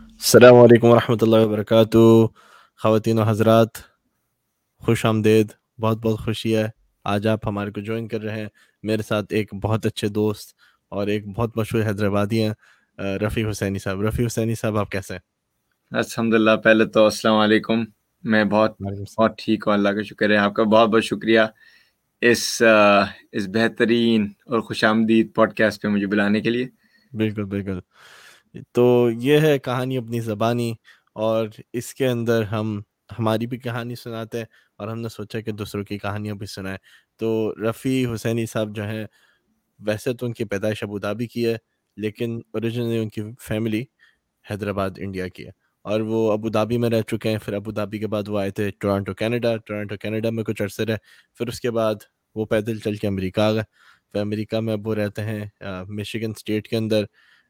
السلام 0.00 0.54
علیکم 0.54 0.86
ورحمۃ 0.86 1.16
اللہ 1.20 1.36
وبرکاتہ۔ 1.36 1.98
خواتین 2.82 3.18
و 3.18 3.22
حضرات 3.22 3.68
خوش 4.80 5.04
آمدید 5.06 5.46
بہت 5.80 5.98
بہت 5.98 6.20
خوشی 6.20 6.56
ہے۔ 6.56 6.68
آج 7.04 7.26
آپ 7.26 7.46
ہمارے 7.48 7.70
کو 7.70 7.80
جوائن 7.80 8.08
کر 8.08 8.20
رہے 8.20 8.40
ہیں۔ 8.40 8.48
میرے 8.82 9.02
ساتھ 9.02 9.26
ایک 9.30 9.54
بہت 9.54 9.86
اچھے 9.86 10.08
دوست 10.08 10.54
اور 10.88 11.06
ایک 11.06 11.26
بہت 11.26 11.56
مشہور 11.56 11.82
حیدرآبادی 11.82 12.42
ہیں 12.42 12.52
رفیع 12.98 13.50
حسینی 13.50 13.78
صاحب۔ 13.78 14.02
رفیع 14.02 14.26
حسینی 14.26 14.54
صاحب 14.54 14.76
آپ 14.78 14.90
کیسے 14.90 15.14
ہیں؟ 15.14 15.20
الحمد 15.90 16.34
للہ 16.34 16.56
پہلے 16.64 16.84
تو 16.84 17.04
السلام 17.04 17.34
علیکم۔ 17.34 17.84
میں 18.22 18.44
بہت 18.44 18.82
بہت 19.18 19.38
ٹھیک 19.38 19.64
ہوں 19.66 19.74
اللہ 19.74 19.88
کا 19.88 20.02
شکر 20.02 20.30
ہے۔ 20.30 20.36
آپ 20.36 20.54
کا 20.54 20.62
بہت 20.62 20.88
بہت 20.88 21.04
شکریہ۔ 21.04 21.40
اس 22.20 22.62
اس 23.32 23.48
بہترین 23.48 24.26
اور 24.46 24.60
خوش 24.60 24.84
آمدید 24.84 25.34
پوڈ 25.34 25.54
کاسٹ 25.54 25.82
پہ 25.82 25.88
مجھے 25.88 26.06
بلانے 26.06 26.40
کے 26.40 26.50
لیے۔ 26.50 26.68
بالکل 27.12 27.44
بالکل۔ 27.44 27.78
تو 28.72 29.10
یہ 29.20 29.38
ہے 29.38 29.58
کہانی 29.58 29.96
اپنی 29.96 30.20
زبانی 30.20 30.74
اور 31.14 31.46
اس 31.72 31.94
کے 31.94 32.08
اندر 32.08 32.42
ہم، 32.42 32.80
ہماری 33.18 33.46
بھی 33.46 33.58
کہانی 33.58 33.94
سناتے 33.94 34.38
ہیں 34.38 34.44
اور 34.78 34.88
ہم 34.88 35.00
نے 35.00 35.08
سوچا 35.08 35.40
کہ 35.40 35.52
دوسروں 35.52 35.84
کی 35.84 35.98
کہانیاں 35.98 36.34
بھی 36.34 36.46
سنائیں۔ 36.46 36.78
تو 37.18 37.54
رفیع 37.70 38.14
حسینی 38.14 38.46
صاحب 38.46 38.76
جو 38.76 38.84
ہیں، 38.84 39.04
ویسے 39.80 40.12
تو 40.14 40.26
ان 40.26 40.32
کی 40.32 40.44
پیدائش 40.44 40.82
ابو 40.82 40.98
دھابی 40.98 41.26
کی 41.26 41.46
ہے، 41.46 41.56
لیکن 41.96 42.40
اوریجنلی 42.52 42.98
ان 42.98 43.08
کی 43.08 43.22
فیملی 43.40 43.84
حیدرآباد 44.50 44.90
انڈیا 44.96 45.28
کی 45.28 45.46
ہے۔ 45.46 45.50
اور 45.84 46.00
وہ 46.00 46.32
ابو 46.32 46.48
دھابی 46.48 46.78
میں 46.78 46.90
رہ 46.90 47.02
چکے 47.02 47.30
ہیں، 47.30 47.38
پھر 47.44 47.52
ابو 47.52 47.70
دھابی 47.70 47.98
کے 47.98 48.06
بعد 48.06 48.28
وہ 48.28 48.38
آئے 48.38 48.50
تھے 48.50 48.70
ٹورانٹو 48.80 49.14
کینیڈا 49.14 49.56
ٹورانٹو 49.56 49.96
کینیڈا 49.96 50.30
میں 50.30 50.44
کچھ 50.44 50.62
عرصے 50.62 50.86
رہے، 50.86 50.96
پھر 51.38 51.48
اس 51.48 51.60
کے 51.60 51.70
بعد 51.70 51.94
وہ 52.34 52.44
پیدل 52.46 52.78
چل 52.78 52.94
کے 52.94 53.06
امریکہ 53.08 53.40
آ 53.40 53.52
گئے۔ 53.52 53.62
پھر 54.12 54.20
امریکہ 54.20 54.60
میں 54.60 54.72
اب 54.72 54.86
وہ 54.88 54.94
رہتے 54.94 55.22
ہیں 55.22 55.44
مشیگن 55.88 56.30
اسٹیٹ 56.36 56.68
کے 56.68 56.76
اندر۔ 56.76 57.04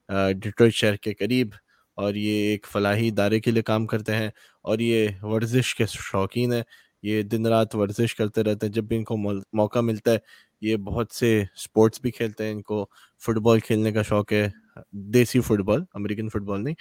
ڈٹروٹ 0.09 0.73
شہر 0.75 0.97
کے 0.97 1.15
قریب 1.15 1.49
اور 1.97 2.15
یہ 2.15 2.51
ایک 2.51 2.67
فلاحی 2.73 3.09
ادارے 3.09 3.41
کے 3.41 3.51
لیے 3.51 3.63
کام 3.63 3.87
کرتے 3.87 4.15
ہیں 4.17 4.31
اور 4.63 4.79
یہ 4.79 5.09
ورزش 5.23 5.75
کے 5.75 5.87
شوقین 5.87 6.53
ہیں۔ 6.53 6.63
یہ 7.03 7.23
دن 7.23 7.47
رات 7.47 7.75
ورزش 7.75 8.15
کرتے 8.15 8.43
رہتے 8.45 8.67
ہیں۔ 8.67 8.73
جب 8.73 8.85
بھی 8.85 8.97
ان 8.97 9.05
کو 9.05 9.17
موقع 9.53 9.79
ملتا 9.79 10.11
ہے 10.13 10.19
یہ 10.61 10.77
بہت 10.77 11.13
سے 11.13 11.41
اسپورٹس 11.57 12.01
بھی 12.01 12.11
کھیلتے 12.11 12.45
ہیں۔ 12.45 12.53
ان 12.53 12.63
کو 12.63 12.87
فٹ 13.27 13.39
بال 13.39 13.61
کھیلنے 13.61 13.93
کا 13.93 14.03
شوق 14.03 14.33
ہے۔ 14.33 14.49
دیسی 14.91 15.41
فٹ 15.41 15.61
بال 15.61 15.83
امریکن 15.95 16.29
فٹ 16.29 16.43
بال 16.43 16.65
نہیں۔ 16.65 16.75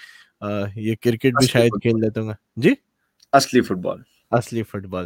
یہ 0.75 0.95
کرکٹ 1.01 1.33
بھی 1.39 1.47
شاید 1.47 1.81
کھیل 1.81 1.99
لیتے 2.01 2.19
ہوں 2.19 2.27
گے۔ 2.27 2.33
جی؟ 2.55 2.73
اصلی 3.33 3.61
فٹ 3.61 3.77
بال۔ 3.77 4.01
اصلی 4.31 4.63
فٹ 4.63 4.85
بال۔ 4.85 5.05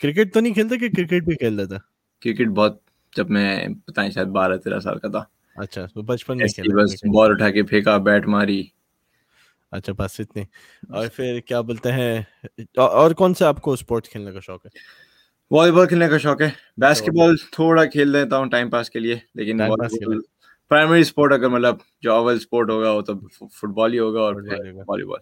کرکٹ 0.00 0.34
تو 0.34 0.40
نہیں 0.40 0.54
کھیلتے 0.54 0.76
کہ 0.76 0.88
کرکٹ 0.88 1.22
بھی 1.24 1.36
کھیل 1.36 1.52
لیتے؟ 1.52 1.74
کرکٹ 2.20 2.48
بہت 2.48 2.80
جب 3.16 3.30
میں 3.30 3.66
بتائیں 3.86 4.10
شاید 4.10 4.28
بارہ 4.28 4.56
تیرہ 4.56 4.78
سال 4.80 4.98
کا 4.98 5.08
تھا۔ 5.08 5.24
اچھا 5.56 6.00
بچپن 6.00 6.36
میں 6.36 6.46
بس 6.74 7.04
بال 7.04 7.30
اٹھا 7.30 7.50
کے 7.50 7.62
پھینکا 7.62 7.96
بیٹ 7.96 8.26
ماری۔ 8.26 8.64
اچھا 9.70 9.92
بس 9.98 10.20
اتنی۔ 10.20 10.42
اور 10.88 11.06
پھر 11.14 11.40
کیا 11.40 11.60
بولتے 11.60 11.92
ہیں 11.92 12.22
اور 12.76 13.10
کون 13.10 13.34
سے 13.34 13.44
آپ 13.44 13.60
کو 13.60 13.72
اسپورٹس 13.72 14.08
کھیلنے 14.08 14.32
کا 14.32 14.40
شوق 14.40 14.66
ہے؟ 14.66 14.70
والی 15.50 15.72
بال 15.72 15.86
کھیلنے 15.86 16.08
کا 16.08 16.18
شوق 16.18 16.42
ہے۔ 16.42 16.50
باسکٹ 16.76 17.10
بال 17.18 17.36
تھوڑا 17.52 17.84
کھیل 17.84 18.08
لیتا 18.08 18.38
ہوں 18.38 18.46
ٹائم 18.46 18.70
پاس 18.70 18.90
کے 18.90 18.98
لیے 18.98 19.16
لیکن 19.34 19.60
پرائمری 20.68 21.00
اسپورٹ 21.00 21.32
اگر 21.32 21.48
مطلب 21.48 21.76
جو 22.00 22.12
اول 22.12 22.34
اسپورٹ 22.34 22.70
ہوگا 22.70 22.90
وہ 22.90 23.00
تو 23.00 23.14
فٹ 23.48 23.68
بال 23.68 23.92
ہی 23.92 23.98
ہوگا 23.98 24.20
اور 24.20 24.34
والی 24.86 25.04
بال۔ 25.04 25.20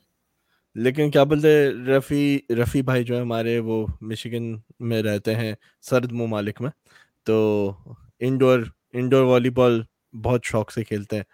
لیکن 0.75 1.11
کیا 1.11 1.25
بولتے 1.25 1.71
رفیع 1.71 2.53
رفیع 2.63 2.83
بھائی 2.83 3.05
جو 3.05 3.17
ہے 3.17 3.21
ہمارے 3.21 3.59
وہ 3.59 3.87
مشیگن 4.01 4.57
میں 4.81 5.03
رہتے 5.03 5.35
ہیں 5.35 5.55
سرد 5.83 6.13
ممالک 6.13 6.61
میں۔ 6.61 6.71
تو 7.25 7.71
انڈور 8.19 8.61
انڈور 8.93 9.25
والی 9.25 9.51
بال 9.51 9.83
بہت 10.15 10.45
شوق 10.45 10.73
سے 10.73 10.85
کھیلتے 10.85 11.17
ہیں 11.17 11.25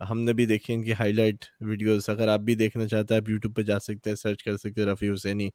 ہم 0.00 0.20
نے 0.20 0.32
بھی 0.32 0.46
دیکھی 0.46 0.74
ان 0.74 0.82
کی 0.82 0.92
ہائی 0.92 1.12
لائٹ 1.12 1.44
ویڈیوز 1.62 2.08
اگر 2.10 2.28
آپ 2.28 2.40
بھی 2.40 2.54
دیکھنا 2.54 2.86
چاہتے 2.88 3.14
ہیں، 3.14 3.20
آپ 3.20 3.28
یوٹیوب 3.30 3.54
پہ 3.56 3.62
جا 3.62 3.78
سکتے 3.80 4.10
ہیں 4.10 4.16
سرچ 4.16 4.42
کر 4.44 4.56
سکتے 4.56 4.80
ہیں 4.82 4.88
رفیع 4.88 5.12
حسینی۔ 5.14 5.48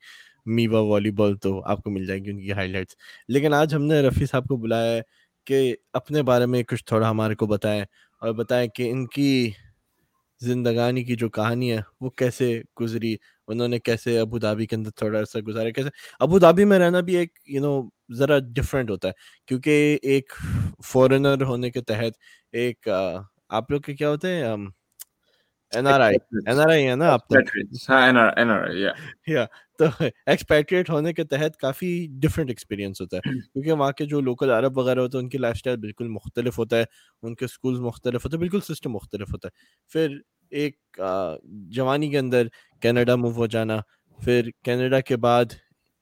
میوا 0.48 0.80
والی 0.82 1.12
بال 1.14 1.36
تو 1.38 1.62
آپ 1.66 1.84
کو 1.84 1.90
مل 1.92 2.06
جائے 2.06 2.20
گی 2.20 2.30
ان 2.32 2.40
کی 2.40 2.52
ہائی 2.54 2.72
لائٹس 2.72 2.96
لیکن 3.30 3.54
آج 3.54 3.76
ہم 3.76 3.84
نے 3.86 4.02
رفیع 4.02 4.26
صاحب 4.28 4.48
کو 4.48 4.58
بلایا 4.58 4.92
ہے 4.92 5.02
کہ 5.48 5.60
اپنے 5.94 6.24
بارے 6.24 6.46
میں 6.48 6.64
کچھ 6.64 6.86
تھوڑا 6.86 7.10
ہمارے 7.10 7.36
کو 7.36 7.48
بتائیں 7.48 7.82
اور 8.22 8.34
بتائیں 8.36 8.68
کہ 8.70 8.90
ان 8.92 9.06
کی 9.08 9.52
زندگانی 10.42 11.04
کی 11.04 11.16
جو 11.16 11.30
کہانی 11.30 11.72
ہے، 11.72 11.80
وہ 12.02 12.10
کیسے 12.12 12.48
گزری؟ 12.82 13.16
انہوں 13.48 13.68
نے 13.68 13.80
کیسے 13.80 14.20
ابو 14.20 14.40
دھابی 14.40 14.66
کے 14.66 14.76
اندر 14.76 14.92
تھوڑا 14.92 15.20
عرصہ 15.20 15.40
گزارا، 15.40 15.70
کیسے؟ 15.72 15.90
ابو 16.20 16.40
دھابی 16.40 16.66
میں 16.66 16.80
رہنا 16.80 17.00
بھی 17.02 17.18
ایک 17.18 17.40
یو 17.48 17.62
نو 17.62 17.82
ذرا 18.12 18.40
ڈفرینٹ 18.56 18.90
ہوتا 18.92 19.08
ہے۔ 19.08 19.14
کیونکہ 19.48 19.98
ایک 20.04 20.34
فورنر 20.86 21.44
ہونے 21.44 21.70
کے 21.72 21.82
تحت 21.82 22.14
ایک 22.54 22.88
آپ 23.50 23.72
لوگ 23.72 23.82
کے 23.82 23.94
کیا 23.96 24.10
ہوتے 24.10 24.36
ہیں؟ 24.36 24.44
N 25.72 25.88
R 25.88 26.00
I 26.02 26.18
N 26.48 26.60
R 26.60 26.70
I 26.70 26.88
ہے 26.88 26.96
نا 26.96 27.10
آپ 27.10 27.28
تو 29.80 29.86
ایکسپیٹریٹ 30.28 30.90
ہونے 30.90 31.14
کے 31.14 31.24
تحت 31.24 31.58
کافی 31.58 31.90
ڈفرینٹ 32.22 32.50
ایکسپیرینس 32.50 33.02
ہوتا 33.02 33.18
ہے۔ 33.18 33.22
کیونکہ 33.54 33.72
وہاں 33.72 33.92
کے 33.92 34.06
جو 34.06 34.22
لوکل 34.22 34.52
عرب 34.52 34.78
وغیرہ 34.78 35.00
ہوتے 35.00 35.18
ہیں 35.18 35.24
ان 35.24 35.30
کی 35.30 35.38
لائف 35.38 35.56
اسٹائل 35.56 35.78
بالکل 35.78 36.08
مختلف 36.08 36.58
ہوتا 36.60 36.78
ہے۔ 36.78 36.84
ان 37.24 37.36
کے 37.36 37.46
اسکولز 37.46 37.80
مختلف 37.80 38.26
ہوتے 38.26 38.36
ہیں 38.38 38.42
بالکل 38.42 38.62
سسٹم 38.74 38.92
مختلف 38.92 39.34
ہوتا 39.34 39.48
ہے۔ 39.48 39.60
پھر 39.92 40.18
ایک 40.52 41.00
جوانی 41.76 42.10
کے 42.10 42.20
اندر 42.20 42.48
کینیڈا 42.82 43.16
موو 43.16 43.32
ہو 43.32 43.46
جانا۔ 43.48 43.78
پھر 44.20 44.50
کینیڈا 44.66 45.00
کے 45.00 45.18
بعد 45.18 45.46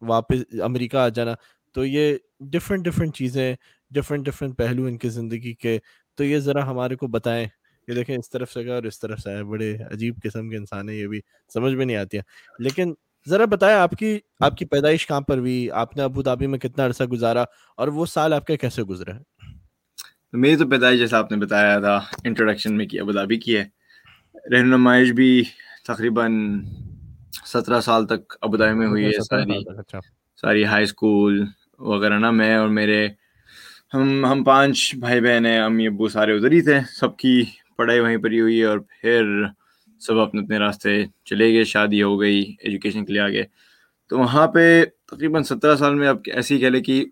واپس 0.01 0.39
امریکہ 0.63 0.97
آ 0.97 1.07
جانا۔ 1.09 1.33
تو 1.71 1.85
یہ 1.85 2.15
ڈفرینٹ 2.39 2.85
ڈفرینٹ 2.85 3.15
چیزیں 3.15 3.55
ڈفرینٹ 3.91 4.25
ڈفرینٹ 4.25 4.57
پہلو 4.57 4.85
ان 4.85 4.97
کی 4.97 5.09
زندگی 5.09 5.53
کے۔ 5.53 5.79
تو 6.15 6.23
یہ 6.23 6.39
ذرا 6.39 6.71
ہمارے 6.71 6.95
کو 6.95 7.07
بتائیں۔ 7.07 7.47
کہ 7.87 7.93
دیکھیں 7.93 8.17
اس 8.17 8.29
طرف 8.29 8.51
سے 8.51 8.65
گئے 8.65 8.75
اور 8.75 8.83
اس 8.83 8.99
طرف 8.99 9.19
سے 9.19 9.33
آئے۔ 9.33 9.43
بڑے 9.43 9.77
عجیب 9.91 10.15
قسم 10.23 10.49
کے 10.49 10.57
انسان 10.57 10.89
ہیں 10.89 10.95
یہ 10.95 11.07
بھی 11.07 11.21
سمجھ 11.53 11.73
میں 11.73 11.85
نہیں 11.85 11.97
آتی 11.97 12.17
ہے 12.17 12.21
لیکن 12.59 12.93
ذرا 13.27 13.45
بتائیں 13.45 13.77
آپ 13.77 13.91
کی 13.91 14.19
آپ 14.39 14.57
کی 14.57 14.65
پیدائش 14.65 15.07
کہاں 15.07 15.21
پر 15.21 15.37
ہوئی؟ 15.37 15.71
آپ 15.71 15.97
نے 15.97 16.03
ابو 16.03 16.21
دھابی 16.21 16.47
میں 16.47 16.59
کتنا 16.59 16.85
عرصہ 16.85 17.03
گزارا 17.03 17.43
اور 17.77 17.87
وہ 17.87 18.05
سال 18.05 18.33
آپ 18.33 18.45
کے 18.45 18.57
کیسے 18.57 18.83
گزرے؟ 18.83 19.11
میری 20.33 20.55
تو 20.55 20.69
پیدائش 20.69 20.99
جیسا 20.99 21.17
آپ 21.17 21.31
نے 21.31 21.37
بتایا 21.37 21.79
تھا 21.79 21.99
انٹروڈکشن 22.23 22.77
میں 22.77 22.85
کی 22.85 22.99
ابو 22.99 23.11
دھابی 23.11 23.37
کی 23.37 23.57
ہے۔ 23.57 23.65
رہنمائش 24.51 25.11
بھی 25.11 25.43
تقریباً 25.87 26.59
سترہ 27.45 27.81
سال 27.81 28.05
تک 28.05 28.33
ابو 28.41 28.57
دھابی 28.57 28.73
میں 28.73 28.87
ہوئی 28.87 29.05
ہے 29.05 29.11
ساری 29.11 29.63
ساری 30.35 30.65
ہائی 30.65 30.83
اسکول 30.83 31.45
وغیرہ 31.79 32.17
نا، 32.19 32.29
میں 32.31 32.55
اور 32.55 32.67
میرے 32.69 33.07
ہم 33.93 34.25
ہم 34.25 34.43
پانچ 34.43 34.95
بھائی 34.99 35.21
بہن 35.21 35.45
ہیں، 35.45 35.59
امی، 35.59 35.87
ابو 35.87 36.07
سارے 36.09 36.33
ادھر 36.35 36.51
ہی 36.51 36.61
تھے، 36.61 36.79
سب 36.99 37.17
کی 37.17 37.41
پڑھائی 37.77 37.99
وہیں 37.99 38.17
پر 38.23 38.31
ہی 38.31 38.39
ہوئی 38.41 38.59
ہے 38.59 38.65
اور 38.65 38.79
پھر 38.79 39.23
سب 40.01 40.19
اپنے 40.19 40.41
اپنے 40.41 40.57
راستے 40.59 41.03
چلے 41.25 41.51
گئے، 41.53 41.63
شادی 41.63 42.01
ہو 42.03 42.19
گئی 42.21 42.43
ایجوکیشن 42.59 43.05
کے 43.05 43.13
لیے 43.13 43.21
آگے۔ 43.21 43.43
تو 44.09 44.19
وہاں 44.19 44.47
پہ 44.47 44.83
تقریباً 45.11 45.43
سترہ 45.43 45.75
سال 45.75 45.95
میں 45.95 46.07
اب 46.07 46.17
ایسے 46.33 46.55
ہی 46.55 46.59
کہہ 46.59 46.67
لے 46.67 46.81
کہ 46.81 47.03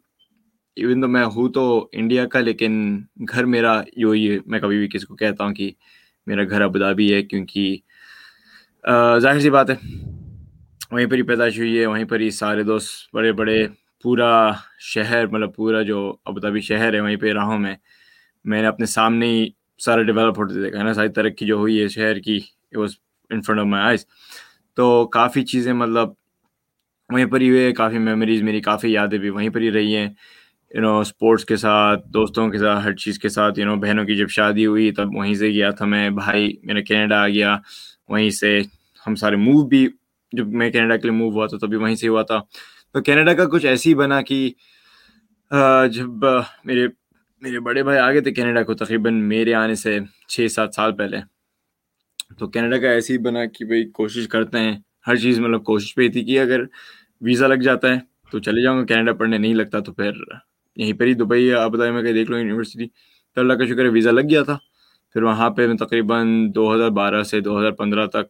ایون 0.77 1.01
تو 1.01 1.07
میں 1.07 1.23
ہوں 1.25 1.49
تو 1.53 1.65
انڈیا 1.91 2.25
کا، 2.27 2.39
لیکن 2.39 2.99
گھر 3.29 3.45
میرا 3.45 3.81
یوں 3.97 4.13
ہی 4.15 4.37
میں 4.45 4.59
کبھی 4.59 4.77
بھی 4.77 4.87
کسی 4.87 5.05
کو 5.05 5.15
کہتا 5.15 5.43
ہوں 5.43 5.53
کہ 5.53 5.71
میرا 6.27 6.43
گھر 6.43 6.61
ابودھابی 6.61 7.13
ہے، 7.13 7.21
کیونکہ 7.23 7.77
ظاہر 9.21 9.39
سی 9.39 9.49
بات 9.49 9.69
ہے، 9.69 9.75
وہیں 10.91 11.05
پر 11.05 11.17
ہی 11.17 11.21
پیدائش 11.23 11.57
ہوئی 11.59 11.77
ہے، 11.79 11.85
وہیں 11.85 12.05
پر 12.05 12.19
ہی 12.19 12.29
سارے 12.31 12.63
دوست 12.63 13.15
بڑے 13.15 13.31
بڑے 13.31 13.65
پورا 14.03 14.51
شہر 14.93 15.27
مطلب 15.27 15.55
پورا 15.55 15.81
جو 15.81 15.99
ابودھابی 16.25 16.61
شہر 16.61 16.93
ہے، 16.93 16.99
وہیں 17.01 17.15
پہ 17.21 17.33
رہا 17.33 17.57
میں 17.57 17.75
میں 18.45 18.61
نے 18.61 18.67
اپنے 18.67 18.85
سامنے 18.85 19.27
ہی 19.27 19.47
سارے 19.85 20.03
ڈیولپ 20.03 20.39
ہوتے 20.39 20.61
دیکھا 20.61 20.79
ہے 20.79 20.83
نا، 20.83 20.93
ساری 20.93 21.09
ترقی 21.15 21.45
جو 21.45 21.55
ہوئی 21.57 21.81
ہے 21.81 21.87
شہر 21.87 22.19
کی 22.19 22.39
was 22.73 22.95
in 23.31 23.41
front 23.41 23.59
of 23.59 23.65
my 23.65 23.83
eyes 23.83 24.05
تو 24.77 25.05
کافی 25.13 25.43
چیزیں 25.45 25.73
مطلب 25.73 26.09
وہیں 27.09 27.25
پر 27.25 27.41
ہی 27.41 27.49
ہوئے، 27.49 27.71
کافی 27.73 27.97
میموریز 27.97 28.41
میری، 28.43 28.61
کافی 28.61 28.91
یادیں 28.91 29.17
بھی 29.19 29.29
وہیں 29.29 29.49
پر 29.49 29.61
ہی 29.61 29.71
رہی 29.71 29.95
ہیں. 29.95 30.07
یو 30.71 30.81
نو 30.81 30.97
اسپورٹس 30.99 31.45
کے 31.45 31.55
ساتھ، 31.57 32.07
دوستوں 32.13 32.49
کے 32.49 32.57
ساتھ، 32.59 32.83
ہر 32.85 32.95
چیز 32.95 33.19
کے 33.19 33.29
ساتھ 33.29 33.59
یو 33.59 33.65
نو 33.65 33.75
بہنوں 33.81 34.05
کی 34.05 34.15
جب 34.15 34.29
شادی 34.29 34.65
ہوئی 34.65 34.91
تب 34.91 35.15
وہیں 35.15 35.33
سے 35.33 35.49
گیا 35.49 35.69
تھا 35.71 35.85
میں، 35.85 36.09
بھائی 36.09 36.51
میرا 36.63 36.81
کینیڈا 36.81 37.21
آ 37.23 37.27
گیا، 37.27 37.55
وہیں 38.09 38.29
سے 38.29 38.59
ہم 39.07 39.15
سارے 39.15 39.35
موو 39.35 39.65
بھی، 39.67 39.87
جب 40.33 40.47
میں 40.53 40.69
کینیڈا 40.69 40.97
کے 40.97 41.07
لیے 41.07 41.17
موو 41.17 41.31
ہوا 41.31 41.45
تھا 41.47 41.57
تبھی 41.57 41.77
وہیں 41.77 41.95
سے 41.95 42.07
ہوا 42.07 42.21
تھا. 42.21 42.39
تو 42.97 43.01
کینیڈا 43.03 43.33
کا 43.33 43.45
کچھ 43.45 43.65
ایسی 43.65 43.93
بنا 43.95 44.21
کہ 44.21 44.37
جب 45.93 46.25
میرے 46.65 46.87
میرے 47.41 47.59
بڑے 47.59 47.83
بھائی 47.83 47.99
آگے 47.99 48.21
تھے 48.21 48.31
کینیڈا 48.31 48.63
کو 48.63 48.73
تقریباً 48.73 49.19
میرے 49.23 49.53
آنے 49.53 49.75
سے 49.75 49.97
چھ 50.27 50.47
سات 50.51 50.73
سال 50.75 50.95
پہلے۔ 50.97 51.17
تو 52.39 52.47
کینیڈا 52.47 52.77
کا 52.77 52.89
ایسے 52.91 53.13
ہی 53.13 53.17
بنا 53.17 53.45
کہ 53.45 53.65
بھائی 53.65 53.85
کوشش 53.89 54.27
کرتے 54.27 54.59
ہیں، 54.59 54.75
ہر 55.07 55.15
چیز 55.15 55.39
مطلب 55.39 55.63
کوشش 55.63 55.93
پہ 55.95 56.07
تھی 56.09 56.23
کہ 56.25 56.39
اگر 56.39 56.63
ویزا 57.21 57.47
لگ 57.47 57.61
جاتا 57.63 57.93
ہے 57.93 57.99
تو 58.31 58.39
چلے 58.39 58.63
جاؤں 58.63 58.79
گا، 58.79 58.85
کینیڈا 58.85 59.13
پڑھنے 59.13 59.37
نہیں 59.37 59.53
لگتا 59.53 59.79
تو 59.79 59.93
پھر 59.93 60.11
یہیں 60.77 60.93
پر 60.93 61.05
ہی 61.05 61.13
دبئی، 61.13 61.53
آبادی 61.53 61.91
میں 61.91 62.01
کہیں 62.01 62.13
دیکھ 62.13 62.31
لو 62.31 62.37
یونیورسٹی۔ 62.37 62.87
تو 63.33 63.41
اللہ 63.41 63.53
کا 63.53 63.65
شکر 63.65 63.83
ہے 63.85 63.89
ویزا 63.89 64.11
لگ 64.11 64.29
گیا 64.29 64.43
تھا۔ 64.43 64.57
پھر 65.13 65.23
وہاں 65.23 65.49
پہ 65.49 65.67
میں 65.67 65.77
تقریباً 65.77 66.51
دو 66.55 66.73
ہزار 66.75 66.89
بارہ 66.99 67.23
سے 67.23 67.39
دو 67.41 67.59
ہزار 67.59 67.71
پندرہ 67.71 68.05
تک 68.07 68.25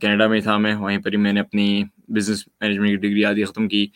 کینیڈا 0.00 0.26
میں 0.26 0.40
تھا 0.40 0.56
میں، 0.56 0.74
وہیں 0.74 0.98
پر 0.98 1.12
ہی 1.12 1.16
میں 1.16 1.32
نے 1.32 1.40
اپنی 1.40 1.82
بزنس 2.12 2.46
مینجمنٹ 2.60 2.90
کی 2.90 2.96
ڈگری 2.98 3.24
آدھی 3.24 3.44
ختم 3.44 3.68
کی۔ 3.68 3.86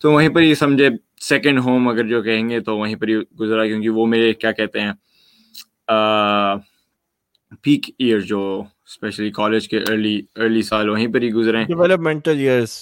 تو 0.00 0.12
وہیں 0.12 0.28
پر 0.28 0.40
ہی 0.40 0.54
سمجھے 0.54 0.88
سیکنڈ 1.20 1.58
ہوم 1.58 1.88
اگر 1.88 2.06
جو 2.06 2.22
کہیں 2.22 2.48
گے 2.48 2.60
تو 2.60 2.76
وہیں 2.78 2.96
پر 2.96 3.08
ہی 3.08 3.14
گزرا 3.40 3.66
کیونکہ 3.66 3.88
وہ 3.90 4.06
میرے 4.06 4.32
کیا 4.34 4.52
کہتے 4.52 4.80
ہیں 4.80 4.92
پیک 7.64 7.90
ایئر 7.98 8.20
جو 8.20 8.40
اسپیشلی 8.86 9.30
کالج 9.30 9.68
کے 9.68 9.78
ارلی 9.90 10.20
ارلی 10.36 10.62
سال 10.62 10.88
وہیں 10.88 11.08
پر 11.08 11.22
ہی 11.22 11.32
گزرے 11.32 11.64
ڈیولپمنٹل 11.64 12.38
ایئرس 12.38 12.74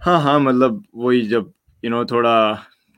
ہاں 0.00 0.18
ہاں 0.20 0.38
مطلب 0.38 0.74
وہی 0.94 1.22
جب 1.22 1.44
یو 1.82 1.90
نو 1.90 2.02
تھوڑا 2.04 2.34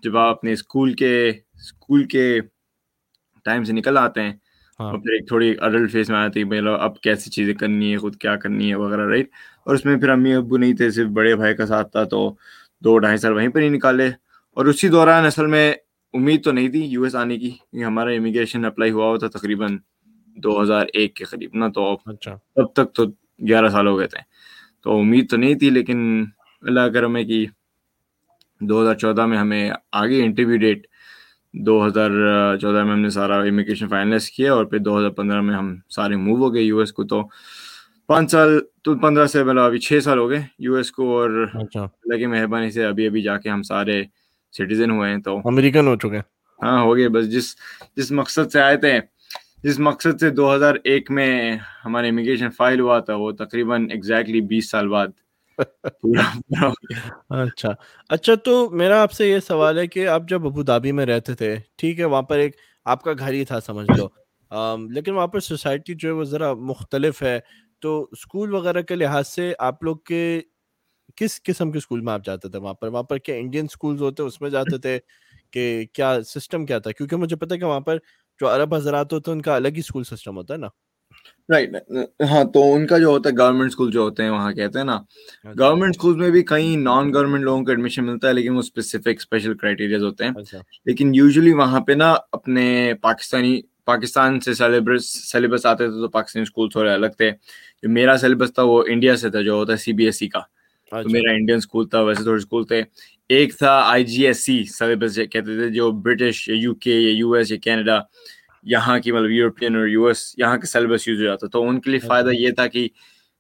جب 0.03 0.17
آپ 0.17 0.37
اپنے 0.37 0.53
اسکول 0.53 0.93
کے 0.93 1.29
اسکول 1.29 2.05
کے 2.05 2.41
ٹائم 3.47 3.65
سے 3.65 3.73
نکل 3.73 3.99
آتے 3.99 4.23
ہیں 4.23 4.33
ہاں۔ 4.81 4.87
اور 4.87 4.99
پھر 4.99 5.13
ایک 5.13 5.27
تھوڑی 5.29 5.55
اڈلٹ 5.61 5.91
فیس 5.93 6.11
میں 6.11 6.19
آتی 6.19 6.43
ہے 6.43 6.69
اب 6.75 7.01
کیسی 7.01 7.31
چیزیں 7.31 7.55
کرنی 7.55 7.93
ہے 7.93 7.99
خود 7.99 8.17
کیا 8.17 8.37
کرنی 8.37 8.71
ہے 8.71 8.75
وغیرہ 8.77 9.07
رائٹ 9.09 9.31
اور 9.67 9.75
اس 9.75 9.85
میں 9.85 9.97
پھر 9.97 10.09
امی 10.09 10.33
ابو 10.35 10.57
نہیں 10.57 10.73
تھے 10.73 10.91
صرف 10.91 11.09
بڑے 11.09 11.37
بھائی 11.37 11.55
کا 11.55 11.67
ساتھ 11.67 11.93
تھا 11.93 12.05
تو 12.05 12.35
دو 12.81 12.99
ڈھائی 12.99 13.17
سال 13.17 13.33
وہیں 13.33 13.49
پر 13.49 13.61
ہی 13.61 13.69
نکالے۔ 13.69 14.09
اور 14.57 14.67
اسی 14.67 14.89
دوران 14.89 15.25
اصل 15.27 15.47
میں 15.47 15.75
امید 16.13 16.45
تو 16.45 16.53
نہیں 16.53 16.69
تھی 16.69 16.81
یو 16.87 17.03
ایس 17.03 17.15
آنے 17.15 17.39
کی 17.39 17.51
ہمارا 17.87 18.11
امیگریشن 18.11 18.65
اپلائی 18.65 18.91
ہوا 18.91 19.07
ہوا 19.07 19.19
تھا 19.19 19.29
تقریباً 19.29 19.79
دو 20.37 20.63
ہزار 20.63 20.87
ایک 20.93 21.15
کے 21.15 21.25
قریب 21.25 21.51
نا 21.55 21.69
تو 21.69 21.97
اچھا۔ 22.07 22.35
تب 22.55 22.73
تک 22.73 22.93
تو 22.93 23.05
گیارہ 23.49 23.69
سال 23.69 23.87
ہو 23.87 23.99
گئے 23.99 24.07
تھے۔ 24.07 24.21
تو 24.83 24.99
امید 24.99 25.31
تو 25.31 25.37
نہیں 25.37 25.55
تھی 25.55 25.71
لیکن 25.71 26.25
اللہ 26.63 26.81
کرم 26.81 27.17
ہے 27.17 27.25
کہ 27.25 27.47
دو 28.61 28.83
ہزار 28.83 28.95
چودہ 28.95 29.27
میں 29.27 29.39
ہمیں 29.39 29.71
آگے 29.93 30.25
انٹرویو 30.25 30.59
ڈیٹ 30.59 30.87
دو 31.53 31.87
ہزار 31.87 32.11
چودہ 32.57 32.85
میں 32.85 32.93
ہم 32.93 32.99
نے 32.99 33.11
سارا 33.11 33.37
امیگریشن 33.37 33.89
فائنلائز 33.89 34.31
کیا 34.31 34.53
اور 34.53 34.65
پھر 34.65 34.79
دو 34.79 34.99
ہزار 34.99 35.11
پندرہ 35.11 35.41
میں 35.41 35.55
ہم 35.55 35.77
سارے 35.89 36.17
موو 36.17 36.37
ہو 36.37 36.55
گئے 36.55 36.63
یو 36.63 36.79
ایس 36.79 36.93
کو۔ 36.93 37.05
تو 37.05 37.23
پانچ 38.09 38.31
سال 38.31 38.51
تو 38.83 38.95
پندرہ 38.99 39.27
سے 39.27 39.43
مطلب 39.45 39.63
ابھی 39.63 39.79
چھ 39.79 39.99
سال 40.05 40.19
ہو 40.19 40.29
گئے 40.31 40.43
یو 40.59 40.75
ایس 40.75 40.91
کو 40.93 41.19
اور 41.19 41.31
اچھا۔ 41.55 41.83
اللہ 41.83 42.17
کی 42.17 42.27
مہربانی 42.27 42.71
سے 42.71 42.85
ابھی 42.85 43.07
ابھی 43.07 43.23
جا 43.23 43.37
کے 43.39 43.49
ہم 43.51 43.63
سارے 43.63 44.03
سٹیزن 44.55 44.91
ہوئے 44.91 45.11
ہیں 45.11 45.19
تو۔ 45.19 45.37
امریکن 45.39 45.87
ہو 45.87 45.97
چکے۔ 45.97 46.19
ہاں 46.59 46.81
ہو 46.83 46.97
گئے۔ 46.97 47.09
بس 47.09 47.31
جس 47.33 47.55
جس 47.97 48.11
مقصد 48.11 48.51
سے 48.53 48.61
آئے 48.61 48.77
تھے 48.77 48.99
جس 49.65 49.79
مقصد 49.79 50.21
سے 50.21 50.31
دو 50.31 50.55
ہزار 50.55 50.75
ایک 50.85 51.11
میں 51.11 51.31
ہمارا 51.85 52.07
امیگریشن 52.07 52.51
فائل 52.51 52.81
ہوا 52.81 52.99
تھا 52.99 53.15
وہ 53.15 53.31
تقریباً 53.33 53.87
ایگزیکٹلی 53.91 54.41
بیس 54.41 54.71
سال 54.71 54.89
بعد 54.89 55.09
اچھا۔ 57.31 57.69
اچھا 58.09 58.35
تو 58.35 58.71
میرا 58.71 59.03
آپ 59.03 59.13
سے 59.13 59.29
یہ 59.29 59.39
سوال 59.39 59.79
ہے 59.79 59.87
کہ 59.87 60.07
آپ 60.09 60.23
جب 60.29 60.47
ابو 60.47 60.63
دھابی 60.63 60.93
میں 60.93 61.07
رہتے 61.07 61.35
تھے 61.35 61.55
ٹھیک 61.77 62.01
ہے 62.01 62.05
وہاں 62.05 62.23
پر 62.23 62.39
ایک 62.39 62.57
آپ 62.87 63.03
کا 63.03 63.13
گھر 63.19 63.33
ہی 63.33 63.45
تھا 63.45 63.61
سمجھ 63.61 63.87
لو۔ 63.99 64.09
لیکن 64.91 65.15
وہاں 65.15 65.27
پر 65.27 65.41
سوسائٹی 65.41 65.95
جو 65.95 66.09
ہے 66.09 66.15
وہ 66.15 66.25
ذرا 66.25 66.53
مختلف 66.55 67.23
ہے۔ 67.23 67.39
تو 67.81 68.09
اسکول 68.13 68.55
وغیرہ 68.55 68.83
کے 68.83 68.95
لحاظ 68.95 69.29
سے 69.29 69.53
آپ 69.59 69.83
لوگ 69.83 69.97
کے 69.97 70.41
کس 71.17 71.43
قسم 71.43 71.73
کے 71.73 71.79
اسکول 71.79 72.01
میں 72.01 72.13
آپ 72.13 72.25
جاتے 72.25 72.49
تھے 72.49 72.59
وہاں 72.59 72.75
پر؟ 72.75 72.89
وہاں 72.89 73.03
پر 73.03 73.19
کیا 73.19 73.35
انڈین 73.35 73.65
اسکولز 73.65 74.03
ہوتے 74.03 74.23
اس 74.23 74.41
میں 74.41 74.51
جاتے 74.51 74.79
تھے 74.79 74.99
کہ 75.51 75.85
کیا 75.93 76.19
سسٹم 76.23 76.67
کیا 76.67 76.79
تھا؟ 76.79 76.93
کیونکہ 76.93 77.17
مجھے 77.17 77.37
پتا 77.37 77.55
ہے 77.55 77.61
کہ 77.61 77.67
وہاں 77.67 77.81
پر 77.81 77.99
جو 78.41 78.55
عرب 78.55 78.75
حضرات 78.75 79.13
ہوتے 79.13 79.31
ہیں 79.31 79.37
ان 79.37 79.43
کا 79.43 79.57
الگ 79.57 79.69
ہی 79.69 79.79
اسکول 79.79 80.05
سسٹم 80.05 80.37
ہوتا 80.37 80.55
ہے 80.55 80.59
نا۔ 80.59 80.67
رائٹ 81.49 81.71
ہاں 82.31 82.45
تو 82.45 82.75
ان 82.75 82.87
کا 82.87 82.99
جو 82.99 83.07
ہوتا 83.07 83.31
ہے 83.31 83.35
گورنمنٹ 83.39 83.71
اسکول 83.71 83.91
جو 83.93 84.01
ہوتے 84.01 84.23
ہیں 84.23 84.31
وہاں 84.31 84.53
کہتے 84.53 84.79
ہیں 84.79 84.87
نا۔ 84.87 84.95
اچھا۔ 84.95 85.53
گورنمنٹ 85.59 85.91
اسکول 85.91 86.17
میں 86.17 86.31
بھی 86.31 86.43
کئی 86.43 86.77
نان 86.77 87.15
گورنمنٹ 87.15 87.43
لوگوں 87.43 87.65
کو 87.65 87.71
ایڈمیشن 87.71 88.07
ملتا 88.07 88.29
ہے 88.29 88.33
لیکن 88.33 88.53
وہ 88.53 88.59
اسپیسیفک 88.59 89.09
اسپیشل 89.09 89.55
کرائٹیریاز 89.55 90.03
ہوتے 90.03 90.25
ہیں۔ 90.25 90.31
اچھا۔ 90.37 90.59
لیکن 90.85 91.15
یوزلی 91.15 91.53
وہاں 91.53 91.81
پہ 91.81 91.93
نا 91.93 92.15
اپنے 92.33 92.93
پاکستانی 93.03 93.61
پاکستان 93.85 94.41
سے 94.41 94.55
سلیبس 94.55 95.31
سلیبس 95.33 95.67
آتے 95.67 95.85
تھے 95.85 95.93
تو 95.93 96.09
پاکستانی 96.09 96.43
اسکول 96.43 96.69
تھوڑے 96.71 96.91
الگ 96.93 97.07
تھے۔ 97.07 97.31
جو 97.83 97.89
میرا 97.89 98.17
سلیبس 98.17 98.55
تھا 98.55 98.63
وہ 98.63 98.85
انڈیا 98.89 99.17
سے 99.17 99.31
تھا 99.31 99.43
جو 99.43 99.53
ہوتا 99.53 99.73
ہے 99.73 99.77
سی 99.77 99.93
بی 99.93 100.05
ایس 100.05 100.23
ای 100.23 100.29
کا۔ 100.29 100.41
تو 100.91 100.97
اچھا۔ 100.97 101.11
میرا 101.13 101.33
انڈین 101.33 101.57
اسکول 101.57 101.89
تھا 101.89 102.01
ویسے 102.01 102.23
تھوڑے 102.23 102.37
اسکول 102.37 102.65
تھے۔ 102.65 102.83
ایک 103.29 103.59
تھا 103.59 103.81
آئی 103.85 104.05
جی 104.05 104.27
ایس 104.27 104.45
سی 104.45 104.65
سلیبس 104.65 105.17
کہتے 105.17 105.41
تھے 105.41 105.69
جو 105.69 105.91
برٹش 105.91 106.49
یا 106.49 106.55
یو 106.59 106.75
کے 106.75 106.91
یا 106.91 107.11
یو 107.11 107.33
ایس 107.33 107.51
یا 107.51 107.57
کینیڈا 107.57 108.01
یہاں 108.63 108.99
کی 108.99 109.13
مطلب 109.13 109.31
یورپین 109.31 109.77
اور 109.77 109.87
یو 109.87 110.07
ایس 110.07 110.35
یہاں 110.39 110.59
کے 110.59 110.67
سلیبس 110.67 111.09
یوز 111.09 111.19
ہو 111.21 111.25
جاتا 111.25 111.47
تو 111.47 111.69
ان 111.69 111.81
کے 111.81 111.91
لیے 111.91 112.01
فائدہ 112.01 112.29
اچھا 112.29 112.41
یہ 112.43 112.51
تھا 112.51 112.67
کہ 112.67 112.89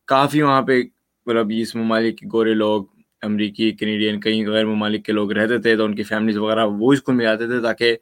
کافی 0.06 0.42
وہاں 0.42 0.62
پہ 0.62 0.82
مطلب 1.26 1.46
اس 1.50 1.74
ممالک 1.74 2.18
کے 2.18 2.26
گورے 2.32 2.54
لوگ 2.54 2.84
امریکی 3.22 3.70
کینیڈین 3.70 4.20
کئی 4.20 4.46
غیر 4.46 4.64
ممالک 4.64 5.04
کے 5.04 5.12
لوگ 5.12 5.32
رہتے 5.32 5.58
تھے۔ 5.58 5.76
تو 5.76 5.84
ان 5.84 5.94
کی 5.94 6.02
فیملیز 6.02 6.36
وغیرہ 6.36 6.66
وہ 6.66 6.92
اسکول 6.92 7.14
میں 7.14 7.24
جاتے 7.24 7.46
تھے 7.46 7.60
تاکہ 7.60 7.96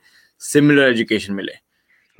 سملر 0.52 0.82
ایجوکیشن 0.82 1.36
ملے۔ 1.36 1.52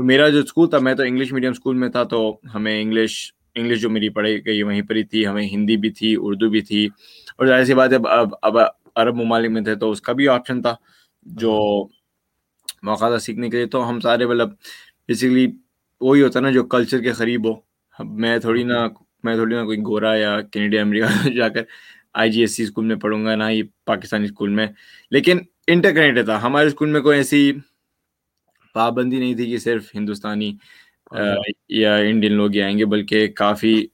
تو 0.03 0.07
میرا 0.07 0.29
جو 0.29 0.39
اسکول 0.39 0.71
تھا، 0.71 0.79
میں 0.79 0.95
تو 0.95 1.03
انگلش 1.03 1.33
میڈیم 1.33 1.51
اسکول 1.51 1.77
میں 1.77 1.89
تھا، 1.89 2.03
تو 2.03 2.41
ہمیں 2.55 2.83
انگلش 2.83 3.33
انگلش 3.55 3.81
جو 3.81 3.91
میری 3.91 4.09
پڑھائی 4.09 4.47
گئی 4.47 4.63
وہیں 4.63 4.83
پر 4.83 4.97
ہی 4.97 5.03
تھی، 5.03 5.27
ہمیں 5.27 5.43
ہندی 5.43 5.77
بھی 5.77 5.91
تھی 5.91 6.17
اردو 6.19 6.51
بھی 6.51 6.61
تھی۔ 6.61 6.89
اور 7.39 7.47
ظاہر 7.47 7.65
سی 7.65 7.75
بات 7.75 7.93
ہے، 7.93 7.97
اب 8.09 8.35
اب 8.43 8.57
عرب 8.97 9.17
ممالک 9.17 9.51
میں 9.51 9.63
تھے 9.63 9.75
تو 9.75 9.91
اس 9.91 10.01
کا 10.01 10.13
بھی 10.13 10.29
آپشن 10.29 10.63
تھا، 10.63 10.75
جو 11.23 11.53
موقع 12.83 13.09
تھا 13.09 13.19
سیکھنے 13.19 13.51
کے 13.51 13.57
لیے۔ 13.57 13.67
تو 13.67 13.89
ہم 13.89 14.01
سارے 14.01 14.27
مطلب 14.27 14.51
بیسکلی 15.09 15.47
وہی 16.01 16.23
ہوتا 16.23 16.39
ہے 16.39 16.45
نا، 16.45 16.51
جو 16.51 16.65
کلچر 16.65 17.01
کے 17.03 17.13
قریب 17.13 17.47
ہو۔ 17.47 17.55
اب 17.99 18.07
میں 18.07 18.39
تھوڑی 18.39 18.63
نا، 18.63 18.87
میں 19.25 19.35
تھوڑی 19.35 19.57
نا 19.57 19.65
کوئی 19.65 19.79
گورا 19.79 20.15
یا 20.15 20.41
کینیڈیا 20.41 20.83
امریکہ 20.83 21.31
جا 21.31 21.49
کر 21.49 21.63
آئی 22.15 22.31
جی 22.31 22.41
ایس 22.41 22.57
سی 22.57 22.63
اسکول 22.63 22.85
میں 22.85 22.97
پڑھوں 22.97 23.25
گا، 23.25 23.35
نہ 23.35 23.45
ہی 23.45 23.63
پاکستانی 23.63 24.25
اسکول 24.25 24.51
میں۔ 24.51 24.67
لیکن 25.11 25.39
انٹر 25.67 25.93
کنیکٹڈ 25.93 26.25
تھا۔ 26.25 26.43
ہمارے 26.43 26.67
اسکول 26.67 26.89
میں 26.89 27.01
کوئی 27.01 27.17
ایسی 27.19 27.53
پابندی 28.73 29.19
نہیں 29.19 29.35
تھی 29.35 29.47
کہ 29.47 29.59
صرف 29.59 29.91
ہندوستانی 29.95 30.57
یا 31.69 31.95
انڈین 31.95 32.33
لوگ 32.33 32.51
ہی 32.53 32.63
آئیں 32.63 32.79
گے 32.79 32.85
بلکہ 32.85 33.29
کافی 33.29 33.87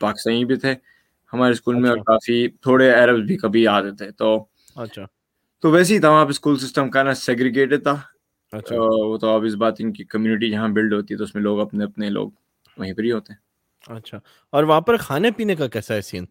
پاکستانی 0.00 0.44
بھی 0.44 0.56
تھے 0.56 0.74
ہمارے 1.32 1.52
اسکول 1.52 1.74
میں 1.74 1.90
اور 1.90 1.98
کافی 1.98 2.48
تھوڑے 2.48 2.90
عرب 2.90 3.26
بھی 3.26 3.36
کبھی 3.36 3.66
آتے 3.66 3.90
تھے۔ 3.90 4.10
تو 4.10 4.44
اچھا۔ 4.76 5.06
تو 5.60 5.70
ویسے 5.70 5.94
ہی 5.94 5.98
تھا 5.98 6.10
وہاں 6.10 6.24
پہ 6.24 6.30
اسکول 6.30 6.58
سسٹم 6.58 6.90
کا 6.90 7.02
نا 7.02 7.14
سیگریگیٹڈ 7.14 7.82
تھا۔ 7.82 7.96
اچھا۔ 8.52 8.76
وہ 8.78 9.18
تو 9.18 9.28
اب 9.28 9.44
اس 9.44 9.54
بات 9.54 9.74
ان 9.78 9.92
کی 9.92 10.04
کمیونٹی 10.04 10.50
جہاں 10.50 10.68
بلڈ 10.68 10.92
ہوتی 10.92 11.14
ہے 11.14 11.18
تو 11.18 11.24
اس 11.24 11.34
میں 11.34 11.42
لوگ 11.42 11.60
اپنے 11.60 11.84
اپنے 11.84 12.10
لوگ 12.10 12.30
وہیں 12.76 12.92
پر 12.92 13.02
ہی 13.02 13.12
ہوتے 13.12 13.32
ہیں۔ 13.32 13.48
اچھا۔ 13.96 14.18
اور 14.50 14.64
وہاں 14.64 14.80
پر 14.80 14.96
کھانے 14.96 15.30
پینے 15.30 15.54
کا 15.56 15.66
کیسا 15.66 15.94
ہے 15.94 16.00
سین 16.00 16.24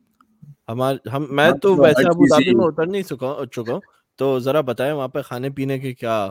ہمارے 0.68 1.10
ہم 1.10 1.26
میں 1.30 1.48
وہاں 1.48 1.58
تو 1.58 1.76
تو 1.76 1.82
ویسے 1.84 2.04
ابو 2.04 2.26
دھابی 2.26 2.56
میں 2.56 2.66
اتر 2.66 2.86
نہیں 2.86 3.02
چکا 3.02 3.72
ہوں۔ 3.72 3.82
تو 4.16 4.40
ذرا 4.40 4.62
بتائیں 4.62 4.94
وہاں 4.94 5.08
پہ 5.08 5.22
کھانے 5.22 5.50
پینے 5.50 5.80
کے 5.80 5.94
کیا 5.94 6.30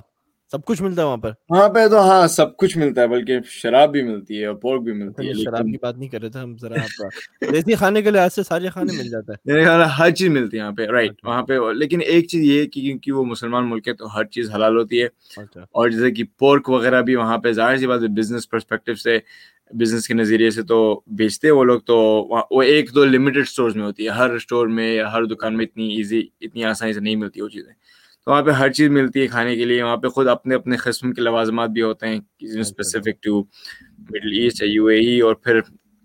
سب 0.52 0.64
کچھ 0.64 0.82
ملتا 0.82 1.02
ہے 1.02 1.06
وہاں 1.06 1.16
پر۔ 1.16 1.30
وہاں 1.50 1.68
پہ 1.68 1.86
تو 1.88 2.00
ہاں 2.00 2.26
سب 2.26 2.56
کچھ 2.56 2.78
ملتا 2.78 3.02
ہے 3.02 3.08
بلکہ 3.08 3.38
شراب 3.44 3.92
بھی 3.92 4.02
ملتی 4.02 4.40
ہے 4.40 4.46
اور 4.46 4.54
پورک 4.54 4.82
بھی 4.82 4.92
ملتی 4.92 5.28
ہے 5.28 5.32
شراب 5.34 5.66
کی 5.66 5.76
بات 5.82 5.96
نہیں 5.96 6.08
کر 6.08 6.20
رہے 6.20 6.28
تھے 6.28 6.40
ہم 6.40 6.56
ذرا 6.60 6.74
دیسی 7.52 7.74
کھانے 7.74 8.02
کے 8.02 8.10
لحاظ 8.10 8.34
سے 8.34 8.42
سارے 8.42 8.68
کھانے 8.72 8.92
مل 8.96 9.08
جاتا 9.10 9.32
ہے 9.32 9.52
میرے 9.52 9.64
خیال 9.64 9.82
ہر 9.98 10.10
چیز 10.10 10.28
ملتی 10.28 10.56
ہے 10.56 10.62
یہاں 10.62 10.72
پہ 10.72 10.86
رائٹ 10.86 11.10
اچھا۔ 11.10 11.28
وہاں 11.28 11.42
پہ۔ 11.42 11.58
لیکن 11.72 12.00
ایک 12.06 12.28
چیز 12.28 12.44
یہ 12.44 12.60
ہے 12.60 12.66
کہ 12.66 12.80
کیونکہ 12.80 13.12
وہ 13.12 13.24
مسلمان 13.24 13.70
ملک 13.70 13.88
ہے 13.88 13.94
تو 13.94 14.16
ہر 14.16 14.24
چیز 14.24 14.50
حلال 14.54 14.76
ہوتی 14.76 15.02
ہے۔ 15.02 15.06
اچھا۔ 15.36 15.60
اور 15.60 15.88
جیسے 15.88 16.10
کہ 16.10 16.24
پورک 16.38 16.68
وغیرہ 16.68 17.02
بھی 17.02 17.14
وہاں 17.14 17.38
پہ 17.38 17.52
ظاہر 17.52 17.76
سی 17.76 17.86
بات 17.86 18.02
ہے 18.02 18.08
بزنس 18.08 18.50
پرسپیکٹو 18.50 18.94
سے 18.94 19.18
بزنس 19.74 20.08
کے 20.08 20.14
نظریے 20.14 20.50
سے 20.50 20.62
تو 20.62 20.78
بیچتے 21.06 21.46
ہیں 21.46 21.54
وہ 21.54 21.64
لوگ 21.64 21.80
تو 21.80 21.96
وہ 22.50 22.62
ایک 22.62 22.94
دو 22.94 23.04
لمیٹڈ 23.04 23.38
اسٹورز 23.38 23.76
میں 23.76 23.84
ہوتی 23.84 24.04
ہے۔ 24.04 24.10
ہر 24.10 24.30
اسٹور 24.30 24.66
میں 24.66 25.02
ہر 25.02 25.24
دکان 25.24 25.56
میں 25.56 25.64
اتنی 25.64 25.96
ایزی 25.96 26.22
اتنی 26.40 26.64
آسانی 26.64 26.92
سے 26.92 27.00
نہیں 27.00 27.16
ملتی 27.16 27.40
وہ 27.40 27.48
چیزیں۔ 27.48 27.72
تو 28.26 28.32
وہاں 28.32 28.42
پہ 28.42 28.50
ہر 28.50 28.72
چیز 28.72 28.88
ملتی 28.88 29.20
ہے 29.20 29.26
کھانے 29.26 29.54
کے 29.56 29.64
لیے 29.64 29.82
وہاں 29.82 29.96
پہ 29.96 30.08
خود 30.08 30.28
اپنے 30.28 30.54
اپنے 30.54 30.76
قسم 30.76 31.12
کے 31.12 31.20
لوازمات 31.20 31.70
بھی 31.70 31.82
ہوتے 31.82 32.06
ہیں 32.06 32.18
اسپیسیفک 32.60 33.22
ٹو 33.22 33.40
مڈل 34.08 34.32
ایسٹ 34.38 34.62
یا 34.62 34.68
یو 34.70 34.86
اے 34.86 34.96
ای 34.98 35.20
اور 35.20 35.34
پھر 35.34 35.60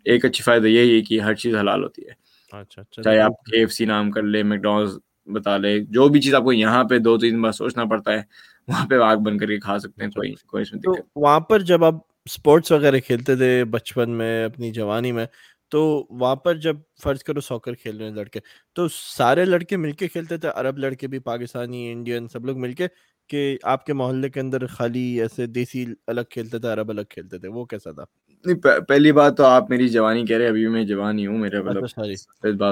ایک 0.06 0.26
اچھی 0.26 0.44
فائدہ 0.44 0.68
یہی 0.68 0.96
ہے 0.96 1.02
کہ 1.02 1.20
ہر 1.22 1.34
چیز 1.36 1.56
حلال 1.56 1.84
ہوتی 1.84 2.02
ہے۔ 2.02 2.14
اچھا 2.54 2.82
اچھا 2.82 3.02
چاہے 3.02 3.20
آپ 3.20 3.44
کے 3.44 3.60
ایف 3.60 3.74
سی 3.74 3.86
نام 3.86 4.12
کر 4.12 4.24
لے 4.24 4.44
میکڈونلڈ 4.44 5.00
بتا 5.28 5.58
لے 5.58 5.78
جو 5.90 6.08
بھی 6.10 6.22
چیز 6.22 6.36
آپ 6.36 6.44
کو 6.44 6.54
یہاں 6.54 6.84
پہ 6.84 6.98
دو 6.98 7.18
تین 7.18 7.42
بار 7.42 7.52
سوچنا 7.52 7.86
پڑتا 7.86 8.14
ہے 8.14 8.22
وہاں 8.68 8.86
پہ 8.88 8.96
آگ 9.04 9.18
بن 9.18 9.38
کر 9.38 9.48
کے 9.48 9.60
کھا 9.60 9.78
سکتے 9.80 10.04
ہیں 10.04 10.12
کوئی 10.12 10.34
کوئی 10.46 10.62
اس 10.62 10.74
میں 10.74 10.94
وہاں 11.16 11.40
پر 11.40 11.60
جب 11.64 11.84
آپ 11.84 11.96
اسپورٹس 12.26 12.72
وغیرہ 12.72 13.00
کھیلتے 13.00 13.36
تھے 13.36 13.64
بچپن 13.70 14.10
میں 14.12 14.44
اپنی 14.46 14.72
جوانی 14.72 15.12
میں 15.12 15.26
تو 15.72 15.82
وہاں 16.10 16.36
پر 16.36 16.56
جب 16.56 16.76
فرض 17.04 17.24
کرو 17.24 17.42
ساکر 17.42 17.74
کھیل 17.74 17.98
رہے 17.98 18.06
ہیں 18.06 18.16
لڑکے 18.16 18.40
تو 18.76 18.88
سارے 18.92 19.46
لڑکے 19.46 19.78
مل 19.78 19.92
کے 19.92 20.08
کھیلتے 20.08 20.38
تھے 20.38 20.50
عرب 20.56 20.78
لڑکے 20.78 21.08
بھی 21.08 21.20
پاکستانی 21.20 21.92
انڈین 21.92 22.28
سب 22.28 22.46
لوگ 22.46 22.58
مل 22.58 22.74
کے 22.74 22.88
کہ 23.30 23.58
آپ 23.64 23.86
کے 23.86 23.94
محلے 23.94 24.30
کے 24.30 24.40
اندر 24.40 24.66
خالی 24.68 25.22
ایسے 25.22 25.46
دیسی 25.46 25.86
الگ 26.08 26.22
کھیلتے 26.30 26.60
تھے 26.60 26.68
عرب 26.68 26.90
الگ 26.90 27.02
کھیلتے 27.10 27.38
تھے 27.38 27.48
وہ 27.48 27.66
کیسا 27.66 27.92
تھا؟ 27.92 28.06
نہیں 28.46 28.58
پہلی 28.88 29.12
بات 29.12 29.38
تو 29.38 29.44
آپ 29.46 29.70
میری 29.70 29.90
جوانی 29.90 30.26
کہہ 30.26 30.38
رہے 30.38 30.48
ابھی 30.48 30.68
میں 30.68 30.84
جوان 30.84 31.20
ہی 31.20 31.28
ہوں 31.28 31.38
میرے 31.38 31.62
مطلب 31.62 31.88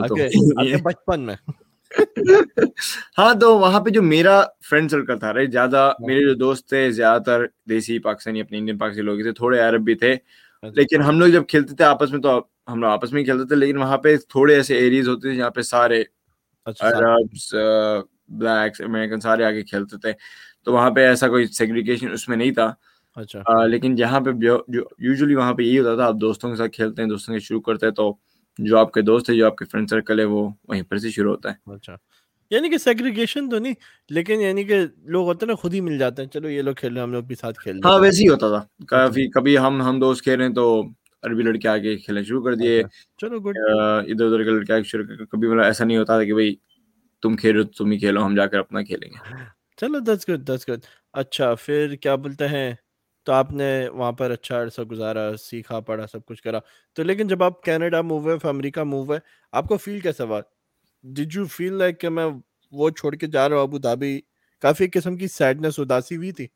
تو 0.07 0.15
بچپن 0.83 1.21
میں۔ 1.21 1.35
ہاں 3.17 3.33
تو 3.33 3.57
وہاں 3.57 3.79
پہ 3.79 3.89
جو 3.89 4.01
میرا 4.01 4.41
فرینڈ 4.69 4.91
سرکل 4.91 5.19
تھا 5.19 5.33
رائٹ 5.33 5.51
زیادہ 5.51 5.91
میرے 5.99 6.25
جو 6.25 6.33
دوست 6.33 6.67
تھے 6.69 6.91
زیادہ 6.91 7.23
تر 7.23 7.45
دیسی 7.69 7.99
پاکستانی 7.99 8.41
اپنے 8.41 8.57
انڈین 8.57 8.77
پاکستانی 8.77 9.05
لوگ 9.05 9.21
تھے 9.21 9.31
تھوڑے 9.31 9.59
عرب 9.59 9.83
بھی 9.83 9.95
تھے 9.95 10.15
لیکن 10.63 11.01
ہم 11.01 11.19
لوگ 11.19 11.27
جب 11.27 11.43
کھیلتے 11.47 11.75
تھے 11.75 11.83
آپس 11.83 12.11
میں 12.11 12.19
تو 12.19 12.41
ہم 12.67 12.81
لوگ 12.81 12.89
آپس 12.89 13.11
میں 13.13 13.21
ہی 13.21 13.25
کھیلتے 13.25 13.47
تھے 13.47 13.55
لیکن 13.55 13.77
وہاں 13.77 13.97
پہ 13.97 14.17
تھوڑے 14.29 14.55
ایسے 14.55 14.75
ایریز 14.75 15.09
ہوتے 15.09 15.29
تھے 15.29 15.35
جہاں 15.35 15.49
پہ 15.49 15.61
سارے 15.61 16.03
عربس 16.65 17.53
بلیکس 18.29 18.81
امریکن 18.81 19.19
سارے 19.19 19.43
آگے 19.43 19.61
کھیلتے 19.61 19.97
تھے۔ 19.97 20.11
تو 20.63 20.73
وہاں 20.73 20.91
پہ 20.91 21.05
ایسا 21.07 21.27
کوئی 21.27 21.45
سیگریگیشن 21.45 22.11
اس 22.11 22.27
میں 22.29 22.37
نہیں 22.37 22.51
تھا۔ 22.51 22.73
اچھا۔ 23.15 23.65
لیکن 23.65 23.95
جہاں 23.95 24.19
پہ 24.19 24.29
یوزلی 24.99 25.35
وہاں 25.35 25.53
پہ 25.53 25.63
یہی 25.63 25.79
ہوتا 25.79 25.95
تھا 25.95 26.05
آپ 26.05 26.15
دوستوں 26.21 26.49
کے 26.49 26.55
ساتھ 26.55 26.71
کھیلتے 26.71 27.01
ہیں 27.01 27.09
دوستوں 27.09 27.35
کے 27.35 27.39
شروع 27.39 27.61
کرتے 27.61 27.85
ہیں 27.85 27.93
تو 27.93 28.15
جو 28.57 28.77
آپ 28.77 28.93
کے 28.93 29.01
دوست 29.01 29.29
ہے 29.29 29.35
جو 29.35 29.45
آپ 29.45 29.57
کے 29.57 29.65
فرینڈ 29.65 29.89
سرکل 29.89 30.19
ہے 30.19 30.25
وہ 30.25 30.49
وہیں 30.67 30.83
پر 30.83 30.97
سے 30.97 31.09
شروع 31.09 31.31
ہوتا 31.31 31.51
ہے۔ 31.51 31.73
اچھا۔ 31.73 31.95
یعنی 32.51 32.69
کہ 32.69 32.77
سیگریگیشن 32.77 33.49
تو 33.49 33.59
نہیں 33.59 33.73
لیکن 34.09 34.41
یعنی 34.41 34.63
کہ 34.63 34.79
لوگ 35.05 35.25
ہوتے 35.27 35.45
ہیں 35.45 35.51
نا 35.51 35.55
خود 35.55 35.73
ہی 35.73 35.81
مل 35.81 35.97
جاتے 35.97 36.21
ہیں۔ 36.21 36.29
چلو 36.29 36.49
یہ 36.49 36.61
لوگ 36.61 36.73
کھیل 36.73 36.93
رہے 36.93 36.99
ہیں 36.99 37.07
ہم 37.07 37.13
لوگ 37.13 37.23
بھی 37.23 37.35
ساتھ 37.35 37.59
کھیل 37.59 37.79
ہاں 37.85 37.97
ویسے 37.99 38.23
ہی 38.23 38.27
ہوتا 38.29 38.47
تھا۔ 38.49 38.85
کافی 38.85 39.29
کبھی 39.31 39.57
ہم 39.57 39.81
ہم 39.81 39.99
دوست 39.99 40.23
کھیل 40.23 40.37
رہے 40.39 40.47
ہیں 40.47 40.53
تو 40.53 40.81
عربی 41.23 41.43
لڑکے 41.43 41.67
آگے 41.67 41.95
کھیلنا 41.97 42.21
شروع 42.23 42.43
کر 42.43 42.55
دیے۔ 42.55 42.81
چلو 43.17 43.39
گڈ۔ 43.39 43.57
ادھر 43.57 44.25
ادھر 44.25 44.43
کے 44.43 44.49
لڑکے 44.49 44.83
شروع 44.83 45.25
کبھی 45.31 45.47
مطلب 45.47 45.63
ایسا 45.63 45.85
نہیں 45.85 45.97
ہوتا 45.97 46.17
تھا 46.17 46.23
کہ 46.23 46.33
بھائی 46.33 46.55
تم 47.23 47.35
کھیلو 47.35 47.63
تم 47.63 47.91
ہی 47.91 47.97
کھیلو 47.97 48.25
ہم 48.25 48.35
جا 48.35 48.45
کر 48.45 48.59
اپنا 48.59 48.81
کھیلیں 48.81 49.09
گے۔ 49.09 49.17
چلو 49.77 49.99
دس 49.99 50.25
گڈ 50.29 50.47
دس 50.47 50.65
گڈ 50.69 50.85
اچھا 51.13 51.55
پھر 51.55 51.95
کیا 52.01 52.15
بولتے 52.15 52.47
ہیں؟ 52.47 52.73
تو 53.27 53.31
آپ 53.31 53.51
نے 53.51 53.89
وہاں 53.93 54.11
پر 54.11 54.31
اچھا 54.31 54.61
عرصہ 54.61 54.81
گزارا 54.81 55.31
سیکھا 55.39 55.79
پڑھا 55.79 56.07
سب 56.07 56.25
کچھ 56.25 56.41
کرا۔ 56.43 56.59
تو 56.93 57.03
لیکن 57.03 57.27
جب 57.27 57.43
آپ 57.43 57.63
کینیڈا 57.63 58.01
موو 58.01 58.19
ہوئے 58.19 58.37
امریکہ 58.49 58.83
موو 58.83 59.03
ہوئے 59.03 59.19
آپ 59.51 59.67
کو 59.67 59.77
فیل 59.77 59.99
کیسا 59.99 60.23
ہوا؟ 60.23 60.41
ڈیڈ 61.03 61.35
یو 61.35 61.45
فیل 61.47 61.73
لائک 61.73 61.99
کہ 62.01 62.09
میں 62.09 62.25
وہ 62.73 62.89
چھوڑ 62.89 63.15
کے 63.15 63.27
جا 63.27 63.47
رہا 63.49 63.55
ہوں 63.55 63.63
ابو 63.63 63.77
دھابی؟ 63.77 64.19
کافی 64.63 64.87
قسم 64.93 65.15
کی 65.17 65.27
سیڈنس 65.27 65.79
اداسی 65.79 66.15
ہوئی 66.15 66.31
تھی۔ 66.31 66.47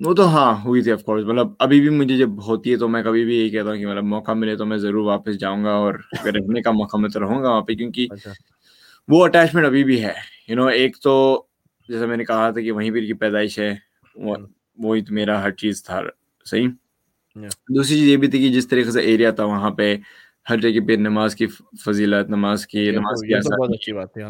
وہ 0.00 0.14
تو 0.14 0.26
ہاں 0.28 0.54
ہوئی 0.64 0.82
تھی 0.82 0.92
آف 0.92 1.02
کورس 1.04 1.24
مطلب 1.24 1.48
ابھی 1.58 1.80
بھی 1.80 1.88
مجھے 1.88 2.16
جب 2.16 2.30
ہوتی 2.46 2.72
ہے 2.72 2.76
تو 2.76 2.88
میں 2.88 3.02
کبھی 3.02 3.24
بھی 3.24 3.36
یہی 3.38 3.50
کہتا 3.50 3.68
ہوں 3.68 3.76
کہ 3.76 3.86
مطلب 3.86 4.04
موقع 4.04 4.32
ملے 4.32 4.56
تو 4.56 4.66
میں 4.66 4.76
ضرور 4.76 5.04
واپس 5.04 5.38
جاؤں 5.38 5.64
گا 5.64 5.70
اور 5.70 5.94
رہنے 6.26 6.62
کا 6.62 6.70
موقع 6.70 6.96
میں 6.96 7.08
تو 7.08 7.20
رہوں 7.20 7.42
گا 7.42 7.50
وہاں 7.50 7.60
پہ 7.60 7.74
کیونکہ 7.74 8.06
اچھا۔ 8.10 8.32
وہ 9.08 9.24
اٹیچمنٹ 9.24 9.66
ابھی 9.66 9.84
بھی 9.84 10.02
ہے۔ 10.02 10.12
یو 10.48 10.56
نو 10.56 10.66
ایک 10.66 10.96
تو 11.02 11.14
جیسے 11.88 12.06
میں 12.06 12.16
نے 12.16 12.24
کہا 12.24 12.50
تھا 12.50 12.60
کہ 12.60 12.72
وہیں 12.72 12.90
پہ 12.90 13.00
کی 13.00 13.12
پیدائش 13.12 13.58
ہے 13.58 13.74
وہی 14.78 15.00
تو 15.00 15.14
میرا 15.14 15.42
ہر 15.42 15.50
چیز 15.50 15.82
تھا 15.84 16.00
صحیح۔ 16.46 16.68
دوسری 17.36 17.96
چیز 17.96 18.08
یہ 18.08 18.16
بھی 18.16 18.28
تھی 18.28 18.38
کہ 18.38 18.54
جس 18.54 18.68
طریقے 18.68 18.90
سے 18.90 19.00
ایریا 19.00 19.30
تھا 19.30 19.44
وہاں 19.44 19.70
پہ 19.70 19.94
ہر 20.50 20.56
جگہ 20.56 20.86
پہ 20.88 20.92
نماز 20.92 21.34
کی 21.36 21.46
فضیلت 21.84 22.30
نماز 22.30 22.66
کی 22.66 22.90
نماز 22.90 23.22
کی 23.22 23.34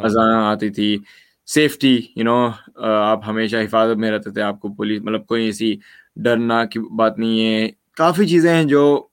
اذان 0.02 0.32
آتی 0.34 0.70
تھی۔ 0.70 0.98
سیفٹی 1.46 2.00
یو 2.16 2.24
نو 2.24 2.48
آپ 2.82 3.20
ہمیشہ 3.26 3.56
حفاظت 3.56 3.96
میں 3.96 4.10
رہتے 4.10 4.30
تھے 4.30 4.42
آپ 4.42 4.60
کو 4.60 4.68
پولیس 4.68 5.00
مطلب 5.02 5.26
کوئی 5.26 5.44
ایسی 5.44 5.76
ڈرنا 6.16 6.64
کی 6.64 6.78
بات 6.78 7.18
نہیں 7.18 7.44
ہے۔ 7.46 7.70
کافی 7.96 8.26
چیزیں 8.26 8.54
ہیں 8.54 8.64
جو 8.64 9.06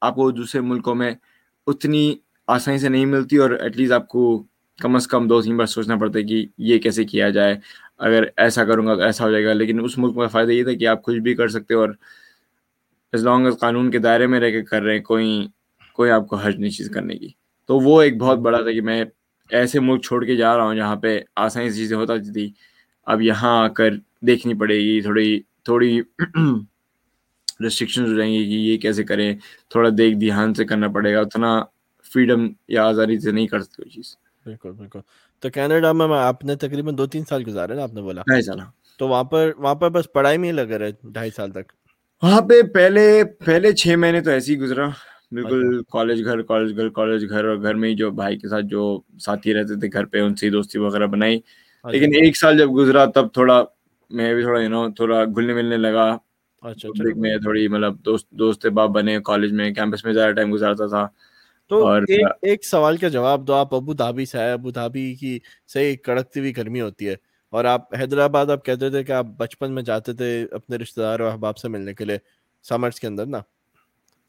آپ 0.00 0.14
کو 0.14 0.30
دوسرے 0.30 0.60
ملکوں 0.60 0.94
میں 0.94 1.12
اتنی 1.66 2.14
آسانی 2.46 2.78
سے 2.78 2.88
نہیں 2.88 3.06
ملتی 3.06 3.36
اور 3.36 3.50
ایٹ 3.50 3.76
لیسٹ 3.76 3.92
آپ 3.92 4.08
کو 4.08 4.42
کم 4.78 4.94
از 4.96 5.06
کم 5.06 5.28
دو 5.28 5.42
تین 5.42 5.56
بار 5.56 5.66
سوچنا 5.66 5.96
پڑتا 5.96 6.18
ہے 6.18 6.24
کہ 6.24 6.46
یہ 6.58 6.78
کیسے 6.78 7.04
کیا 7.04 7.28
جائے۔ 7.30 7.54
اگر 7.98 8.24
ایسا 8.36 8.64
کروں 8.64 8.86
گا 8.86 8.94
تو 8.94 9.00
ایسا 9.00 9.24
ہو 9.24 9.30
جائے 9.30 9.44
گا 9.44 9.52
لیکن 9.52 9.84
اس 9.84 9.98
ملک 9.98 10.14
کا 10.16 10.26
فائدہ 10.26 10.52
یہ 10.52 10.64
تھا 10.64 10.72
کہ 10.72 10.86
آپ 10.86 11.02
کچھ 11.02 11.18
بھی 11.18 11.34
کر 11.34 11.48
سکتے 11.48 11.74
اور 11.74 11.88
ایز 13.12 13.24
لانگ 13.24 13.44
ایز 13.44 13.58
قانون 13.60 13.90
کے 13.90 13.98
دائرے 13.98 14.26
میں 14.26 14.40
رہ 14.40 14.50
کے 14.50 14.62
کر 14.62 14.82
رہے 14.82 14.96
ہیں 14.96 15.02
کوئی 15.02 15.46
کوئی 15.96 16.10
آپ 16.10 16.26
کو 16.28 16.36
حج 16.36 16.56
نہیں 16.56 16.70
چیز 16.70 16.90
کرنے 16.90 17.14
کی۔ 17.14 17.28
تو 17.66 17.78
وہ 17.78 18.02
ایک 18.02 18.18
بہت 18.18 18.38
بڑا 18.38 18.60
تھا 18.62 18.72
کہ 18.72 18.80
میں 18.80 19.04
ایسے 19.50 19.80
ملک 19.80 20.04
چھوڑ 20.04 20.24
کے 20.24 20.36
جا 20.36 20.56
رہا 20.56 20.64
ہوں 20.64 20.74
جہاں 20.74 20.96
پہ 20.96 21.20
آسانی 21.36 21.70
سے 21.70 21.76
چیزیں 21.76 21.96
ہوتا 21.96 22.16
تھی 22.16 22.52
اب 23.06 23.22
یہاں 23.22 23.64
آ 23.64 23.68
کر 23.68 23.90
دیکھنی 24.26 24.54
پڑے 24.54 24.74
گی 24.74 25.00
تھوڑی 25.00 25.40
تھوڑی 25.64 26.00
ریسٹرکشن 27.60 28.06
ہو 28.06 28.16
جائیں 28.16 28.32
گی 28.32 28.44
کہ 28.44 28.50
یہ 28.50 28.78
کیسے 28.78 29.04
کریں۔ 29.04 29.34
تھوڑا 29.70 29.90
دیکھ 29.98 30.16
دھیان 30.18 30.54
سے 30.54 30.64
کرنا 30.64 30.88
پڑے 30.88 31.14
گا 31.14 31.20
اتنا 31.20 31.62
فریڈم 32.14 32.48
یا 32.68 32.84
آزادی 32.84 33.18
سے 33.18 33.30
نہیں 33.30 33.46
کر 33.46 33.60
سکتے 33.60 33.88
چیز۔ 33.88 34.16
بالکل 34.44 34.72
بالکل۔ 34.72 35.00
تو 35.40 35.50
کینیڈا 35.50 35.92
میں 35.92 36.06
آپ 36.18 36.44
نے 36.44 36.56
تقریباً 36.56 36.98
دو 36.98 37.06
تین 37.06 37.24
سال 37.24 37.42
گزارے 37.46 37.74
نا 37.74 37.82
آپ 37.82 37.94
نے 37.94 38.02
بولا۔ 38.02 38.22
ڈھائی 38.26 38.42
سال 38.42 38.58
تو 38.98 39.08
وہاں 39.08 39.24
پر 39.24 39.50
وہاں 39.58 39.74
پر 39.74 39.88
بس 39.90 40.12
پڑھائی 40.12 40.38
میں 40.38 40.48
ہی 40.48 40.54
لگا 40.54 40.78
رہے 40.78 40.90
ڈھائی 41.04 41.30
سال 41.30 41.50
تک۔ 41.50 41.72
وہاں 42.22 42.40
پہ 42.40 42.62
پہلے 42.62 43.24
پہلے 43.44 43.72
چھ 43.72 43.94
مہینے 43.98 44.20
تو 44.20 44.30
ایسے 44.30 44.52
ہی 44.52 44.58
گزرا۔ 44.58 44.86
بالکل۔ 45.32 45.82
کالج 45.92 46.24
گھر 46.24 46.42
کالج 46.42 46.76
گھر 46.76 46.88
کالج 46.88 47.30
گھر 47.30 47.44
اور 47.44 47.56
گھر 47.62 47.74
میں 47.74 47.88
ہی 47.88 47.94
جو 47.94 48.10
بھائی 48.10 48.38
کے 48.38 48.48
ساتھ 48.48 48.64
جو 48.64 49.00
ساتھی 49.20 49.54
رہتے 49.54 49.80
تھے 49.80 49.88
گھر 49.92 50.04
پہ 50.04 50.20
ان 50.20 50.36
سے 50.36 50.50
دوستی 50.50 50.78
وغیرہ 50.78 51.06
بنائی۔ 51.06 51.40
لیکن 51.84 52.10
ایک 52.14 52.36
سال 52.36 52.58
جب 52.58 52.70
گزرا 52.76 53.04
تب 53.04 53.32
تھوڑا 53.32 53.64
میں 54.10 54.34
بھی 54.34 54.42
تھوڑا 54.42 54.62
یو 54.62 54.68
نو 54.68 54.90
تھوڑا 54.90 55.24
گھلنے 55.24 55.54
ملنے 55.54 55.76
لگا۔ 55.76 56.16
میں 57.16 57.36
تھوڑی 57.36 57.68
مطلب 57.68 58.04
دوست 58.04 58.30
دوست 58.30 58.66
باپ 58.66 58.90
بنے 58.90 59.18
کالج 59.24 59.52
میں 59.52 59.70
کیمپس 59.70 60.04
میں 60.04 60.12
زیادہ 60.12 60.32
ٹائم 60.32 60.52
گزارتا 60.52 60.86
تھا۔ 60.86 61.08
تو 61.68 61.86
ایک 62.42 62.64
سوال 62.64 62.96
کا 62.96 63.08
جواب 63.08 63.46
دو۔ 63.46 63.54
آپ 63.54 63.74
ابو 63.74 63.92
دھابی 63.92 64.24
سے 64.24 64.38
آئے۔ 64.38 64.52
ابو 64.52 64.70
دھابی 64.70 65.14
کی 65.14 65.38
صحیح 65.68 65.96
کڑکتی 65.96 66.40
ہوئی 66.40 66.56
گرمی 66.56 66.80
ہوتی 66.80 67.08
ہے۔ 67.08 67.14
اور 67.50 67.64
آپ 67.64 67.94
حیدرآباد 68.00 68.46
آپ 68.46 68.64
کہتے 68.64 68.90
تھے 68.90 69.04
کہ 69.04 69.12
آپ 69.12 69.26
بچپن 69.36 69.72
میں 69.72 69.82
جاتے 69.82 70.12
تھے 70.12 70.46
اپنے 70.50 70.76
رشتے 70.76 71.00
دار 71.00 71.20
اور 71.20 71.32
احباب 71.32 71.58
سے 71.58 71.68
ملنے 71.68 71.94
کے 71.94 72.04
لیے۔ 72.04 72.18
سمرس 72.62 73.00
کے 73.00 73.06
اندر 73.06 73.26
نا؟ 73.26 73.40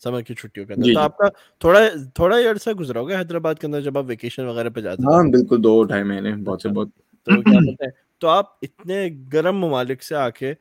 سمر 0.01 0.21
کی 0.21 0.33
چھٹیوں 0.35 0.65
کے 0.65 0.73
اندر۔ 0.73 0.83
جی، 0.83 0.93
تو 0.93 0.99
جی۔ 0.99 1.03
آپ 1.03 1.17
کا 1.17 1.27
تھوڑا 1.61 1.79
تھوڑا 2.15 2.37
ہی 2.39 2.47
عرصہ 2.47 2.69
گزرا 2.69 2.99
ہوگا 2.99 3.19
حیدرآباد 3.19 3.55
کے 3.55 3.67
اندر 3.67 3.81
جب 3.81 3.97
آپ 3.97 4.05
ویکیشن 4.07 4.45
وغیرہ 4.45 4.69
پہ 4.69 4.81
جاتے 4.81 5.03
ہاں 5.05 5.23
بالکل 5.31 5.63
دو 5.63 5.81
ڈھائی 5.83 6.03
مہینے 6.03 6.35
بہت 6.43 6.61
سے 6.61 6.69
بہت۔ 6.69 6.89
تو 7.27 7.41
کیا 7.41 7.59
بولتے 7.59 7.83
ہیں؟ 7.85 7.91
تو 8.21 8.27
آپ 8.27 8.45
اتنے 8.61 9.07
گرم 9.33 9.57
ممالک 9.57 10.03
سے 10.03 10.15
آ 10.15 10.29
کے 10.29 10.53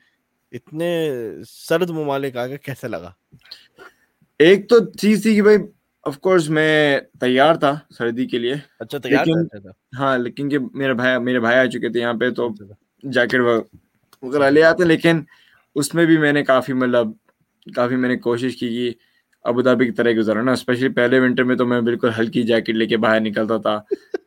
اتنے 0.53 0.89
سرد 1.49 1.91
ممالک 1.91 2.37
آ 2.37 2.47
کے 2.47 2.57
کیسے 2.59 2.89
لگا؟ 2.89 3.11
ایک 4.41 4.69
تو 4.69 4.79
چیز 4.93 5.23
تھی 5.23 5.35
کہ 5.35 5.43
بھائی 5.43 5.59
آف 6.05 6.19
کورس 6.21 6.49
میں 6.49 6.73
تیار 7.21 7.55
تھا 7.55 7.75
سردی 7.91 8.27
کے 8.27 8.39
لیے۔ 8.39 8.55
اچھا 8.81 8.99
تیار 8.99 9.27
ہاں 9.99 10.17
لیکن 10.19 10.49
کہ 10.49 10.59
میرے 10.75 10.95
بھائی 10.95 11.19
میرے 11.19 11.41
بھائی 11.41 11.59
آ 11.59 11.65
چکے 11.67 11.89
تھے 11.89 12.01
یہاں 12.01 12.13
پہ 12.13 12.31
تو 12.31 12.49
جیکٹ 13.05 13.35
وغیرہ 14.23 14.51
لے 14.51 14.63
آتے 14.63 14.85
لیکن 14.85 15.23
اس 15.77 15.95
میں 15.95 16.07
بھی 16.07 16.19
میں 16.19 16.33
نے 16.33 16.43
کافی 16.45 16.73
مطلب 16.73 17.11
کافی 17.67 17.97
میں 17.97 18.09
نے 18.09 18.17
کوشش 18.19 18.57
کی 18.57 18.69
کہ 18.71 18.93
ابو 19.47 19.63
دھابی 19.63 19.85
کی 19.85 19.93
طرح 19.93 20.13
گزارا 20.13 20.43
نا 20.43 20.53
اسپیشلی 20.53 20.89
پہلے 20.91 21.19
ونٹر 21.21 21.45
میں 21.45 21.57
تو 21.57 21.67
میں 21.67 21.81
بالکل 21.83 22.11
ہلکی 22.19 22.43
جیکٹ 22.43 22.71
لے 22.71 22.87
کے 22.87 22.97
باہر 22.99 23.21
نکلتا 23.21 23.57
تھا 23.59 23.79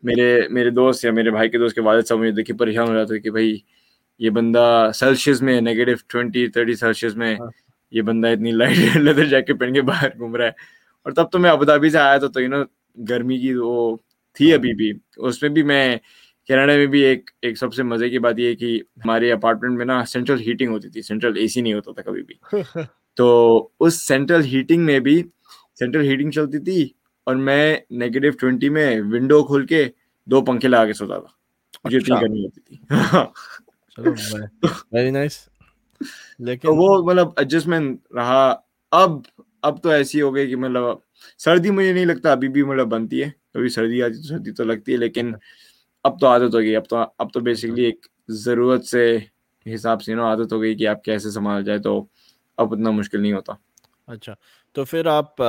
میرے 0.02 0.28
میرے 0.50 0.70
دوست 0.72 1.04
یا 1.04 1.12
میرے 1.12 1.30
بھائی 1.30 1.48
کے 1.50 1.58
دوست 1.58 1.74
کے 1.74 1.80
والد 1.80 2.06
صاحب 2.06 2.20
مجھے 2.20 2.32
دیکھے 2.32 2.54
پریشان 2.54 2.88
ہو 2.88 2.94
جاتے 2.94 3.18
کہ 3.20 3.30
بھائی 3.30 3.56
یہ 4.20 4.30
بندہ 4.30 4.90
سیلسیس 4.94 5.42
میں 5.42 5.60
نیگیٹو 5.60 5.92
ٹوینٹی 6.08 6.46
تھرٹی 6.48 6.74
سیلسیس 6.74 7.16
میں 7.16 7.34
ہاں۔ 7.34 7.48
یہ 7.92 8.02
بندہ 8.02 8.28
اتنی 8.28 8.52
لائٹ 8.52 8.96
لیدر 8.96 9.24
جیکٹ 9.26 9.58
پہن 9.60 9.74
کے 9.74 9.82
باہر 9.82 10.18
گھوم 10.18 10.36
رہا 10.36 10.44
ہے 10.44 10.68
اور 11.06 11.12
تب 11.12 11.30
تو 11.32 11.38
میں 11.38 11.50
ابودھابی 11.50 11.90
سے 11.90 11.98
آیا 11.98 12.16
تھا 12.18 12.28
تو 12.28 12.40
یو 12.40 12.48
نو 12.48 12.62
گرمی 12.96 13.38
کی 13.38 13.54
وہ 13.54 13.96
تھی 14.36 14.46
ہاں۔ 14.46 14.58
ابھی 14.58 14.74
بھی 14.74 14.92
اس 15.18 15.42
میں 15.42 15.50
بھی 15.50 15.62
میں 15.64 15.96
کینیڈا 16.48 16.76
میں 16.76 16.86
بھی 16.86 17.00
ایک 17.02 17.30
ایک 17.42 17.58
سب 17.58 17.74
سے 17.74 17.82
مزے 17.84 18.08
کی 18.10 18.18
بات 18.18 18.38
یہ 18.38 18.54
کہ 18.54 18.78
ہمارے 19.04 19.32
اپارٹمنٹ 19.32 19.78
میں 19.78 19.86
نا 19.86 20.04
سینٹرل 20.06 20.40
ہیٹنگ 20.40 20.70
ہوتی 20.70 20.88
تھی 20.88 21.02
سینٹرل 21.02 21.36
اے 21.36 21.46
سی 21.46 21.60
نہیں 21.60 21.74
ہوتا 21.74 21.92
تھا 21.92 22.02
کبھی 22.02 22.22
بھی 22.22 22.34
تو 23.20 23.68
اس 23.80 24.08
سینٹرل 24.08 24.44
ہیٹنگ 24.44 24.84
میں 24.84 24.98
بھی 24.98 25.22
سینٹرل 25.78 26.04
ہیٹنگ 26.04 26.30
چلتی 26.30 26.58
تھی 26.58 26.88
اور 27.24 27.36
میں 27.36 27.76
نیگیٹو 27.90 28.30
ٹوینٹی 28.30 28.68
میں 28.68 29.00
ونڈو 29.00 29.44
کھول 29.44 29.66
کے 29.66 29.84
دو 30.26 30.40
پنکھے 30.44 30.68
لگا 30.68 30.86
کے 30.86 30.92
سوتا 30.92 31.18
تھا۔ 31.18 31.28
مجھے 31.84 31.98
اچھا۔ 31.98 32.14
ہوتی 32.14 32.60
تھی۔ 32.60 32.76
ویری 34.92 35.10
نائس 35.10 35.48
لیکن 36.38 36.68
وہ 36.70 37.02
مطلب 37.04 37.28
ایڈجسٹمنٹ 37.36 38.12
رہا۔ 38.14 38.56
اب 38.90 39.10
اب 39.62 39.82
تو 39.82 39.88
ایسی 39.88 40.22
ہو 40.22 40.34
گئی 40.34 40.48
کہ 40.48 40.56
مطلب 40.56 40.84
سردی 41.38 41.70
مجھے 41.70 41.92
نہیں 41.92 42.04
لگتا 42.04 42.32
ابھی 42.32 42.48
بھی 42.48 42.62
مطلب 42.62 42.88
بنتی 42.88 43.22
ہے۔ 43.22 43.30
کبھی 43.54 43.68
سردی 43.68 44.02
آتی 44.02 44.14
تو 44.14 44.22
سردی 44.22 44.52
تو 44.52 44.64
لگتی 44.64 44.92
ہے 44.92 44.96
لیکن 44.96 45.32
اب 46.04 46.20
تو 46.20 46.26
عادت 46.26 46.54
ہو 46.54 46.58
گئی۔ 46.58 46.76
اب 46.76 46.88
تو 46.88 46.96
اب 47.18 47.32
تو 47.32 47.40
بیسکلی 47.40 47.84
ایک 47.84 48.06
ضرورت 48.28 48.84
سے 48.84 49.18
حساب 49.74 50.02
سے 50.02 50.14
نا 50.14 50.22
عادت 50.22 50.52
ہو 50.52 50.60
گئی 50.60 50.74
کہ 50.74 50.86
آپ 50.88 51.04
کیسے 51.04 51.30
سنبھال 51.30 51.64
جائے۔ 51.64 51.78
تو 51.78 52.04
اب 52.60 52.72
اتنا 52.72 52.90
مشکل 52.90 53.20
نہیں 53.22 53.32
ہوتا۔ 53.32 53.52
اچھا 54.06 54.34
تو 54.72 54.84
پھر 54.84 55.06
آپ 55.06 55.40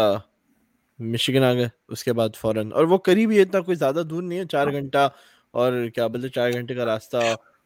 مشکن 1.00 1.44
آ 1.44 1.54
گئے 1.54 1.68
اس 1.88 2.04
کے 2.04 2.14
بعد 2.14 2.30
فوراً۔ 2.36 2.72
اور 2.72 2.84
وہ 2.84 2.98
قریب 2.98 3.32
ہی 3.32 3.42
اتنا 3.42 3.62
کوئی 3.62 3.76
زیادہ 3.76 4.04
دور 4.10 4.24
نہیں 4.24 4.40
ہے 4.40 4.46
چار 4.46 4.68
ہاں۔ 4.68 4.74
گھنٹہ 4.74 5.10
اور 5.52 5.74
کیا 5.96 6.08
بولتے 6.08 6.30
چار 6.30 6.52
گھنٹے 6.52 6.76
کا 6.76 6.86
راستہ۔ 6.86 7.18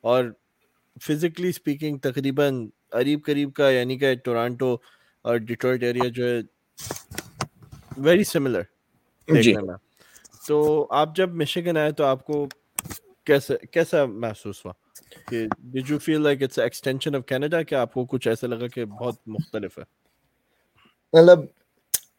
اور 0.01 0.23
فزیکلی 1.01 1.49
اسپیکنگ 1.49 1.97
تقریباً 1.97 2.67
قریب 2.89 3.19
قریب 3.25 3.53
کا 3.53 3.69
یعنی 3.69 3.97
کہ 3.97 4.15
ٹورانٹو 4.15 4.77
اور 5.21 5.37
ڈیٹروٹ 5.37 5.83
ایریا 5.83 6.09
جو 6.09 6.27
ہے 6.27 6.39
ویری 7.97 8.23
سملر 8.23 8.61
دیکھنے 9.27 9.61
میں۔ 9.61 9.75
تو 10.47 10.87
آپ 10.89 11.15
جب 11.15 11.33
مشیگن 11.33 11.77
آئے 11.77 11.91
تو 11.91 12.03
آپ 12.05 12.25
کو 12.25 12.47
کیسے 13.23 13.57
کیسا 13.71 14.05
محسوس 14.05 14.65
ہوا؟ 14.65 14.84
کہ 15.29 15.47
did 15.59 15.83
you 15.89 15.97
feel 15.99 16.21
like 16.21 16.43
it's 16.43 16.59
extension 16.59 17.15
of 17.15 17.25
Canada 17.25 17.63
کہ 17.63 17.75
آپ 17.75 17.93
کو 17.93 18.05
کچھ 18.05 18.27
ایسا 18.27 18.47
لگا 18.47 18.67
کہ 18.67 18.85
بہت 18.85 19.15
مختلف 19.27 19.79
ہے؟ 19.79 19.83
مطلب 21.13 21.39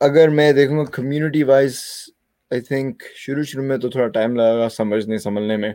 اگر 0.00 0.28
میں 0.28 0.52
دیکھوں 0.52 0.78
گا 0.78 0.84
کمیونٹی 0.84 1.42
وائز 1.42 1.80
آئی 2.50 2.60
تھنک 2.60 3.02
شروع 3.14 3.42
شروع 3.42 3.64
میں 3.64 3.78
تو 3.78 3.88
تھوڑا 3.90 4.08
ٹائم 4.08 4.36
گا 4.38 4.68
سمجھنے 4.68 5.18
سنبھلنے 5.18 5.56
میں۔ 5.56 5.74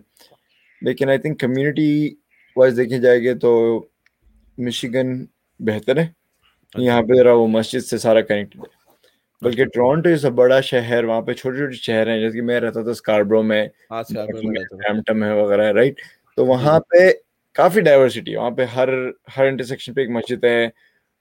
لیکن 0.81 1.09
آئی 1.09 1.17
تھنک 1.17 1.39
کمیونٹی 1.39 2.15
وائز 2.55 2.77
دیکھے 2.77 2.97
جائے 2.97 3.25
گا 3.25 3.37
تو 3.41 3.83
مشیگن 4.57 5.25
بہتر 5.59 5.97
ہے۔ 5.97 6.03
اچھا۔ 6.03 6.83
یہاں 6.83 7.01
پہ 7.01 7.13
ذرا 7.17 7.33
وہ 7.33 7.47
مسجد 7.47 7.79
سے 7.79 7.97
سارا 7.97 8.21
کنیکٹڈ 8.21 8.59
ہے۔ 8.59 8.81
بلکہ۔ 9.41 9.65
ٹورانٹو 9.65 10.09
از 10.09 10.25
اے 10.25 10.31
بڑا 10.31 10.61
شہر 10.61 11.03
وہاں 11.03 11.21
پہ 11.21 11.33
چھوٹے 11.33 11.57
چھوٹے 11.57 11.73
شہر 11.73 12.07
ہیں 12.07 12.19
جیسے 12.19 12.37
کہ 12.37 12.41
میں 12.41 12.59
رہتا 12.59 12.81
تھا 12.81 12.91
اسکاربرو 12.91 13.43
میں۔ 13.43 13.67
میں 15.13 15.33
وغیرہ 15.33 15.71
رائٹ 15.71 16.01
تو 16.37 16.45
وہاں 16.45 16.79
پہ 16.79 17.11
کافی 17.53 17.81
ڈائیورسٹی 17.81 18.31
ہے۔ 18.31 18.37
وہاں 18.37 18.51
پہ 18.51 18.63
ہر 18.65 18.89
ہر 19.37 19.45
انٹرسیکشن 19.45 19.93
پہ 19.93 20.01
ایک 20.01 20.09
مسجد 20.09 20.43
ہے۔ 20.43 20.67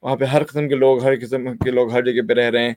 وہاں 0.03 0.17
پہ 0.17 0.25
ہر 0.25 0.45
قسم 0.45 0.69
کے 0.69 0.75
لوگ 0.75 1.05
ہر 1.05 1.13
قسم 1.21 1.57
کے 1.57 1.71
لوگ 1.71 1.93
ہر 1.93 2.03
جگہ 2.03 2.29
پہ 2.29 2.33
رہ 2.33 2.51
رہے 2.51 2.65
ہیں۔ 2.65 2.75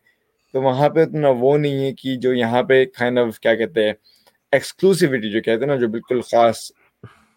تو 0.53 0.61
وہاں 0.61 0.89
پہ 0.89 1.01
اتنا 1.01 1.27
وہ 1.39 1.57
نہیں 1.57 1.85
ہے 1.85 1.93
کہ 1.93 2.15
جو 2.15 2.33
یہاں 2.33 2.63
پہ 2.63 2.85
کائنڈ 2.85 3.19
آف 3.19 3.39
کیا 3.39 3.55
کہتے 3.55 3.85
ہیں 3.85 3.93
ایکسکلوسیوٹی 4.51 5.31
جو 5.31 5.41
کہتے 5.41 5.59
ہیں 5.59 5.67
نا 5.67 5.75
جو 5.75 5.87
بالکل 5.87 6.21
خاص 6.21 6.57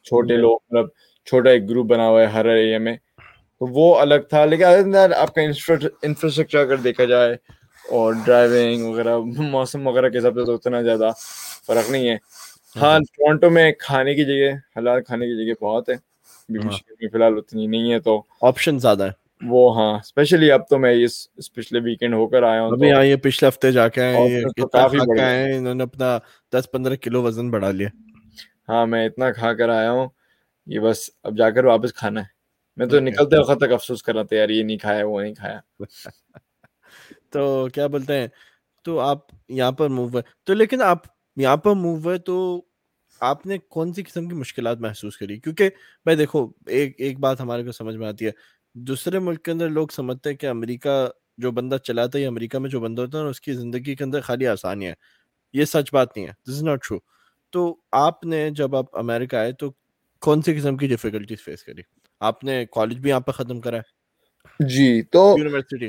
چھوٹے 0.04 0.36
لوگ 0.36 0.58
مطلب 0.70 0.88
چھوٹا 1.26 1.50
ایک 1.50 1.70
گروپ 1.70 1.86
بنا 1.86 2.08
ہوا 2.08 2.20
ہے 2.20 2.26
ہر 2.26 2.46
ایریا 2.46 2.78
میں۔ 2.78 2.96
تو 3.60 3.66
وہ 3.66 3.96
الگ 4.00 4.20
تھا۔ 4.30 4.44
لیکن 4.44 4.64
آپ 5.16 5.34
کا 5.34 5.42
انفراسٹرکچر 6.02 6.58
اگر 6.58 6.76
دیکھا 6.76 7.04
جائے 7.04 7.32
اور 7.90 8.14
ڈرائیونگ 8.24 8.84
وغیرہ 8.84 9.18
موسم 9.38 9.86
وغیرہ 9.86 10.08
کے 10.08 10.18
حساب 10.18 10.34
سے 10.34 10.44
تو 10.46 10.54
اتنا 10.54 10.82
زیادہ 10.82 11.10
فرق 11.66 11.90
نہیں 11.90 12.08
ہے۔ 12.08 12.16
ہاں 12.76 12.98
ٹورنٹو 13.12 13.50
میں 13.50 13.70
کھانے 13.78 14.14
کی 14.14 14.24
جگہ 14.24 14.52
حلال 14.76 15.02
کھانے 15.02 15.26
کی 15.26 15.44
جگہ 15.44 15.54
بہت 15.60 15.88
ہے۔ 15.88 15.94
ہاں۔ 16.56 16.78
فی 17.00 17.06
الحال 17.12 17.36
اتنی 17.38 17.66
نہیں 17.66 17.92
ہے 17.92 17.98
تو 18.00 18.22
آپشن 18.42 18.78
زیادہ 18.78 19.04
ہے۔ 19.04 19.24
وہ 19.42 19.74
ہاں 19.76 19.92
اسپیشلی 19.98 20.50
اب 20.52 20.68
تو 20.68 20.78
میں 20.78 20.92
اس 21.04 21.14
پچھلے 21.54 21.80
ویکینڈ 21.80 22.14
ہو 22.14 22.26
کر 22.26 22.42
آیا 22.42 22.62
ہوں 22.62 22.70
ابھی 22.72 22.92
آئے 22.92 23.16
پچھلے 23.16 23.48
ہفتے 23.48 23.72
جا 23.72 23.88
کے 23.88 24.02
آئے 24.02 24.42
کافی 24.72 24.98
انہوں 25.56 25.74
نے 25.74 25.82
اپنا 25.82 26.18
دس 26.52 26.70
پندرہ 26.70 26.96
کلو 26.96 27.22
وزن 27.22 27.50
بڑھا 27.50 27.70
لیا۔ 27.70 27.88
ہاں 28.68 28.86
میں 28.86 29.06
اتنا 29.06 29.30
کھا 29.32 29.52
کر 29.54 29.68
آیا 29.68 29.90
ہوں 29.92 30.08
یہ 30.66 30.80
بس 30.80 31.10
اب 31.22 31.36
جا 31.36 31.50
کر 31.50 31.64
واپس 31.64 31.94
کھانا 31.94 32.20
ہے۔ 32.20 32.34
میں 32.78 32.86
تو 32.86 33.00
نکلتے 33.00 33.38
وقت 33.38 33.60
تک 33.60 33.72
افسوس 33.72 34.02
کر 34.02 34.14
رہا 34.14 34.22
تھا 34.22 34.36
یار 34.36 34.48
یہ 34.48 34.62
نہیں 34.62 34.78
کھایا 34.78 35.06
وہ 35.06 35.20
نہیں 35.20 35.34
کھایا۔ 35.34 35.60
تو 37.30 37.66
کیا 37.74 37.86
بولتے 37.86 38.20
ہیں 38.20 38.28
تو 38.84 38.98
آپ 39.00 39.18
یہاں 39.48 39.72
پر 39.72 39.88
موو 39.88 40.20
تو 40.44 40.54
لیکن 40.54 40.82
آپ 40.82 41.02
یہاں 41.36 41.56
پر 41.56 41.72
موو 41.72 41.96
ہوئے 41.96 42.18
تو 42.18 42.62
آپ 43.20 43.46
نے 43.46 43.58
کون 43.58 43.92
سی 43.92 44.02
قسم 44.02 44.28
کی 44.28 44.34
مشکلات 44.36 44.78
محسوس 44.78 45.16
کری؟ 45.16 45.40
کیونکہ 45.40 45.70
میں 46.04 46.14
دیکھو 46.14 46.52
ایک 46.66 46.94
ایک 46.98 47.18
بات 47.18 47.40
ہمارے 47.40 47.64
کو 47.64 47.72
سمجھ 47.72 47.96
میں 47.96 48.08
آتی 48.08 48.26
ہے۔ 48.26 48.30
دوسرے 48.74 49.18
ملک 49.18 49.42
کے 49.42 49.50
اندر 49.50 49.68
لوگ 49.68 49.88
سمجھتے 49.88 50.30
ہیں 50.30 50.36
کہ 50.36 50.46
امریکہ 50.46 51.08
جو 51.38 51.50
بندہ 51.50 51.76
چلاتا 51.76 52.18
ہے 52.18 52.22
یا 52.22 52.28
امریکہ 52.28 52.58
میں 52.58 52.70
جو 52.70 52.80
بندہ 52.80 53.02
ہوتا 53.02 53.18
ہے 53.18 53.24
اس 53.24 53.40
کی 53.40 53.52
زندگی 53.52 53.94
کے 53.94 54.04
اندر 54.04 54.20
خالی 54.20 54.46
آسانی 54.46 54.86
ہے۔ 54.86 54.94
یہ 55.52 55.64
سچ 55.64 55.92
بات 55.92 56.16
نہیں 56.16 56.26
ہے۔ 56.26 56.32
دس 56.42 56.48
از 56.48 56.62
ناٹ 56.62 56.82
ٹرو 56.88 56.98
تو 57.50 57.76
آپ 57.92 58.24
نے 58.24 58.50
جب 58.50 58.76
آپ 58.76 58.98
امریکہ 58.98 59.36
آئے 59.36 59.52
تو 59.52 59.72
کون 60.20 60.42
سی 60.42 60.54
قسم 60.54 60.76
کی 60.76 60.86
ڈیفیکلٹیز 60.86 61.40
فیس 61.40 61.62
کری؟ 61.64 61.82
آپ 62.20 62.44
نے 62.44 62.66
کالج 62.70 62.98
بھی 62.98 63.10
یہاں 63.10 63.20
پہ 63.20 63.30
ختم 63.30 63.60
کرا 63.60 63.76
ہے۔ 63.76 63.96
جی 64.60 65.02
تو 65.02 65.36
یونیورسٹی 65.38 65.88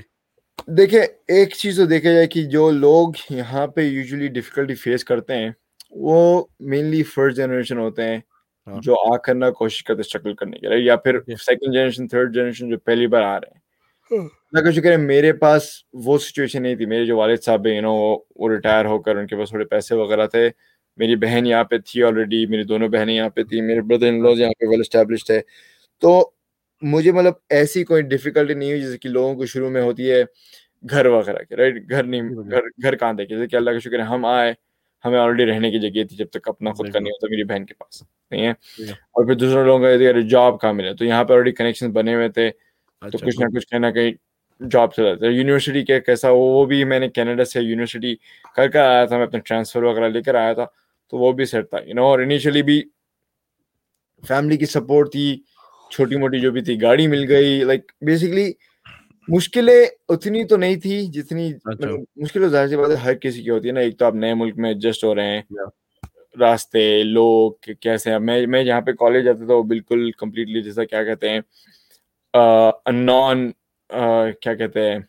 دیکھیں 0.67 1.00
ایک 1.27 1.53
چیز 1.53 1.75
تو 1.75 1.86
دیکھا 1.86 2.12
جائے 2.12 2.27
کہ 2.27 2.43
جو 2.43 2.71
لوگ 2.71 3.13
یہاں 3.29 3.67
پہ 3.67 3.81
یوزلی 3.81 4.27
ڈیفیکلٹی 4.27 4.75
فیس 4.75 5.03
کرتے 5.05 5.36
ہیں 5.36 5.51
وہ 5.91 6.43
مینلی 6.59 7.03
فرسٹ 7.03 7.38
جنریشن 7.38 7.77
ہوتے 7.77 8.03
ہیں 8.03 8.19
ہاں۔ 8.67 8.79
جو 8.81 9.13
آ 9.13 9.17
کرنا 9.17 9.50
کوشش 9.50 9.83
کرتے 9.83 10.00
اسٹرگل 10.00 10.33
کرنے 10.33 10.57
کے 10.57 10.67
لیے 10.67 10.79
یا 10.79 10.95
پھر 10.95 11.19
سیکنڈ 11.39 11.74
جنریشن 11.74 12.07
تھرڈ 12.07 12.33
جنریشن 12.36 12.69
جو 12.69 12.77
پہلی 12.77 13.07
بار 13.07 13.21
آ 13.21 13.39
رہے 13.39 13.53
ہیں۔ 13.53 13.59
اللہ 14.12 14.59
کا 14.59 14.71
شکر 14.71 14.91
ہے 14.91 14.97
میرے 14.97 15.33
پاس 15.33 15.63
وہ 15.93 16.17
سچویشن 16.17 16.62
نہیں 16.63 16.75
تھی۔ 16.75 16.86
میرے 16.86 17.05
جو 17.05 17.17
والد 17.17 17.43
صاحب 17.43 17.67
ہیں 17.67 17.81
نو 17.81 17.93
وہ 18.36 18.50
ریٹائر 18.50 18.86
ہو 18.86 19.00
کر 19.01 19.15
ان 19.15 19.27
کے 19.27 19.36
پاس 19.36 19.50
تھوڑے 19.50 19.65
پیسے 19.65 19.95
وغیرہ 19.95 20.27
تھے۔ 20.27 20.50
میری 20.97 21.15
بہن 21.15 21.45
یہاں 21.45 21.63
پہ 21.63 21.77
تھی 21.77 22.03
آلریڈی 22.03 22.45
میری 22.45 22.63
دونوں 22.63 22.88
بہنیں 22.89 23.15
یہاں 23.15 23.29
پہ 23.29 23.43
تھیں۔ 23.43 23.62
میرے 23.62 23.81
بردر 23.81 24.07
ان 24.07 24.21
لوز 24.24 24.39
یہاں 24.39 24.51
پہ 24.59 24.65
ویل 24.65 24.79
اسٹیبلشڈ 24.79 25.31
ہے۔ 25.31 25.41
تو 26.01 26.31
مجھے 26.81 27.12
مطلب 27.12 27.34
ایسی 27.50 27.84
کوئی 27.84 28.01
ڈیفیکلٹی 28.03 28.53
نہیں 28.53 28.69
ہوئی 28.69 28.81
جیسے 28.81 28.98
کہ 28.98 29.10
لوگوں 29.10 29.36
کو 29.36 29.46
شروع 29.46 29.69
میں 29.69 29.81
ہوتی 29.81 30.12
ہے 30.12 30.24
گھر 30.84 31.05
وغیرہ 31.05 31.43
کے 31.43 31.55
رائٹ 31.55 31.89
گھر 31.89 32.03
نہیں 32.03 32.29
گھر 32.50 32.62
گھر 32.84 32.96
کہاں 32.96 33.13
دیکھے 33.13 33.36
جیسے 33.36 33.48
کہ 33.48 33.55
اللہ 33.55 33.72
کا 33.72 33.79
شکر 33.79 34.00
ہے 34.00 34.03
ہم 34.03 34.25
آئے 34.25 34.53
ہمیں 35.05 35.19
آلریڈی 35.19 35.46
رہنے 35.46 35.72
کی 35.72 35.79
جگہ 35.79 36.03
تھی 36.07 36.15
جب 36.15 36.29
تک 36.31 36.48
اپنا 36.50 36.72
خود 36.72 36.91
کا 36.93 37.00
نہیں 37.00 37.12
ہوتا 37.12 37.27
میری 37.29 37.43
بہن 37.43 37.65
کے 37.65 37.74
پاس 37.74 38.01
نہیں 38.31 38.46
ہے؟ 38.46 38.51
اور 38.51 39.25
پھر 39.25 39.36
دوسرے 39.36 39.63
لوگوں 39.65 39.79
کا 39.79 40.19
جاب 40.29 40.60
کہاں 40.62 40.74
ملے؟ 40.74 40.93
تو 40.93 41.05
یہاں 41.05 41.24
پہ 41.24 41.34
آلریڈی 41.34 41.51
کنیکشن 41.51 41.91
بنے 41.91 42.15
ہوئے 42.15 42.29
تھے 42.29 42.50
تو 42.50 43.07
اچھا، 43.07 43.25
کچھ 43.25 43.39
نہ 43.39 43.46
کچھ 43.57 43.67
کہیں 43.67 43.79
نہ 43.79 43.88
کہیں 43.88 44.12
جاب 44.62 44.93
چل 44.93 45.03
رہا 45.03 45.15
تھا 45.15 45.27
یونیورسٹی 45.27 45.84
کے 45.86 46.00
کیسا 46.00 46.29
وہ 46.31 46.65
بھی 46.65 46.84
میں 46.84 47.00
نے 47.00 47.10
کینیڈا 47.10 47.46
سے 47.46 47.62
یونیورسٹی 47.62 48.15
کر 48.55 48.67
کر 48.67 48.79
آیا 48.79 49.05
تھا 49.05 49.17
میں 49.17 49.25
اپنا 49.25 49.39
ٹرانسفر 49.39 49.84
وغیرہ 49.84 50.10
لے 50.10 50.22
کر 50.22 50.36
آیا 50.36 50.53
تھا 50.53 50.65
تو 51.13 51.17
وہ 51.17 51.31
بھی 51.31 51.46
سیٹ 51.46 51.69
تھا 51.69 51.77
یو 51.86 51.96
نو 51.96 52.05
اور 52.05 52.19
انیشلی 52.19 52.63
بھی 52.63 52.81
فیملی 54.24 54.57
کی 54.57 54.65
سپورٹ 54.65 55.12
تھی 55.12 55.27
چھوٹی 55.91 56.15
موٹی 56.15 56.39
جو 56.39 56.51
بھی 56.51 56.62
تھی 56.62 56.82
گاڑی 56.82 57.08
مل 57.08 57.25
گئی 57.29 57.63
لائک 57.63 57.91
بیسکلی 58.01 58.51
مشکلیں 59.27 59.86
اتنی 60.10 60.44
تو 60.44 60.58
نہیں 60.58 60.75
تھی 60.75 61.06
جتنی 61.13 61.48
اچھا۔ 61.48 61.70
مطلب 61.70 62.00
مشکلیں 62.15 62.48
ظاہر 62.48 62.67
سی 62.67 62.75
بات 62.75 62.89
ہے 62.89 62.96
ہر 62.96 63.13
کسی 63.13 63.41
کی 63.44 63.50
ہوتی 63.50 63.67
ہے 63.67 63.74
نا 63.74 63.79
ایک 63.79 63.98
تو 64.00 64.06
آپ 64.06 64.15
نئے 64.15 64.34
ملک 64.34 64.58
میں 64.58 64.70
ایڈجسٹ 64.70 65.03
ہو 65.03 65.15
رہے 65.15 65.36
ہیں 65.36 65.41
راستے 66.39 67.03
لوگ 67.03 67.51
کیسے 67.82 68.12
ہیں؟ 68.12 68.19
میں 68.19 68.45
میں 68.47 68.63
جہاں 68.63 68.82
پہ 68.82 68.91
کالج 68.91 69.23
جاتا 69.26 69.45
تھا 69.45 69.54
وہ 69.54 69.63
بالکل 69.63 70.12
کمپلیٹلی 70.12 70.62
جیسا 70.62 70.84
کیا 70.84 71.04
کہتے 71.04 71.30
ہیں 71.30 71.41
نان 72.93 73.50
کیا 74.41 74.54
کہتے 74.54 74.91
ہیں 74.91 75.00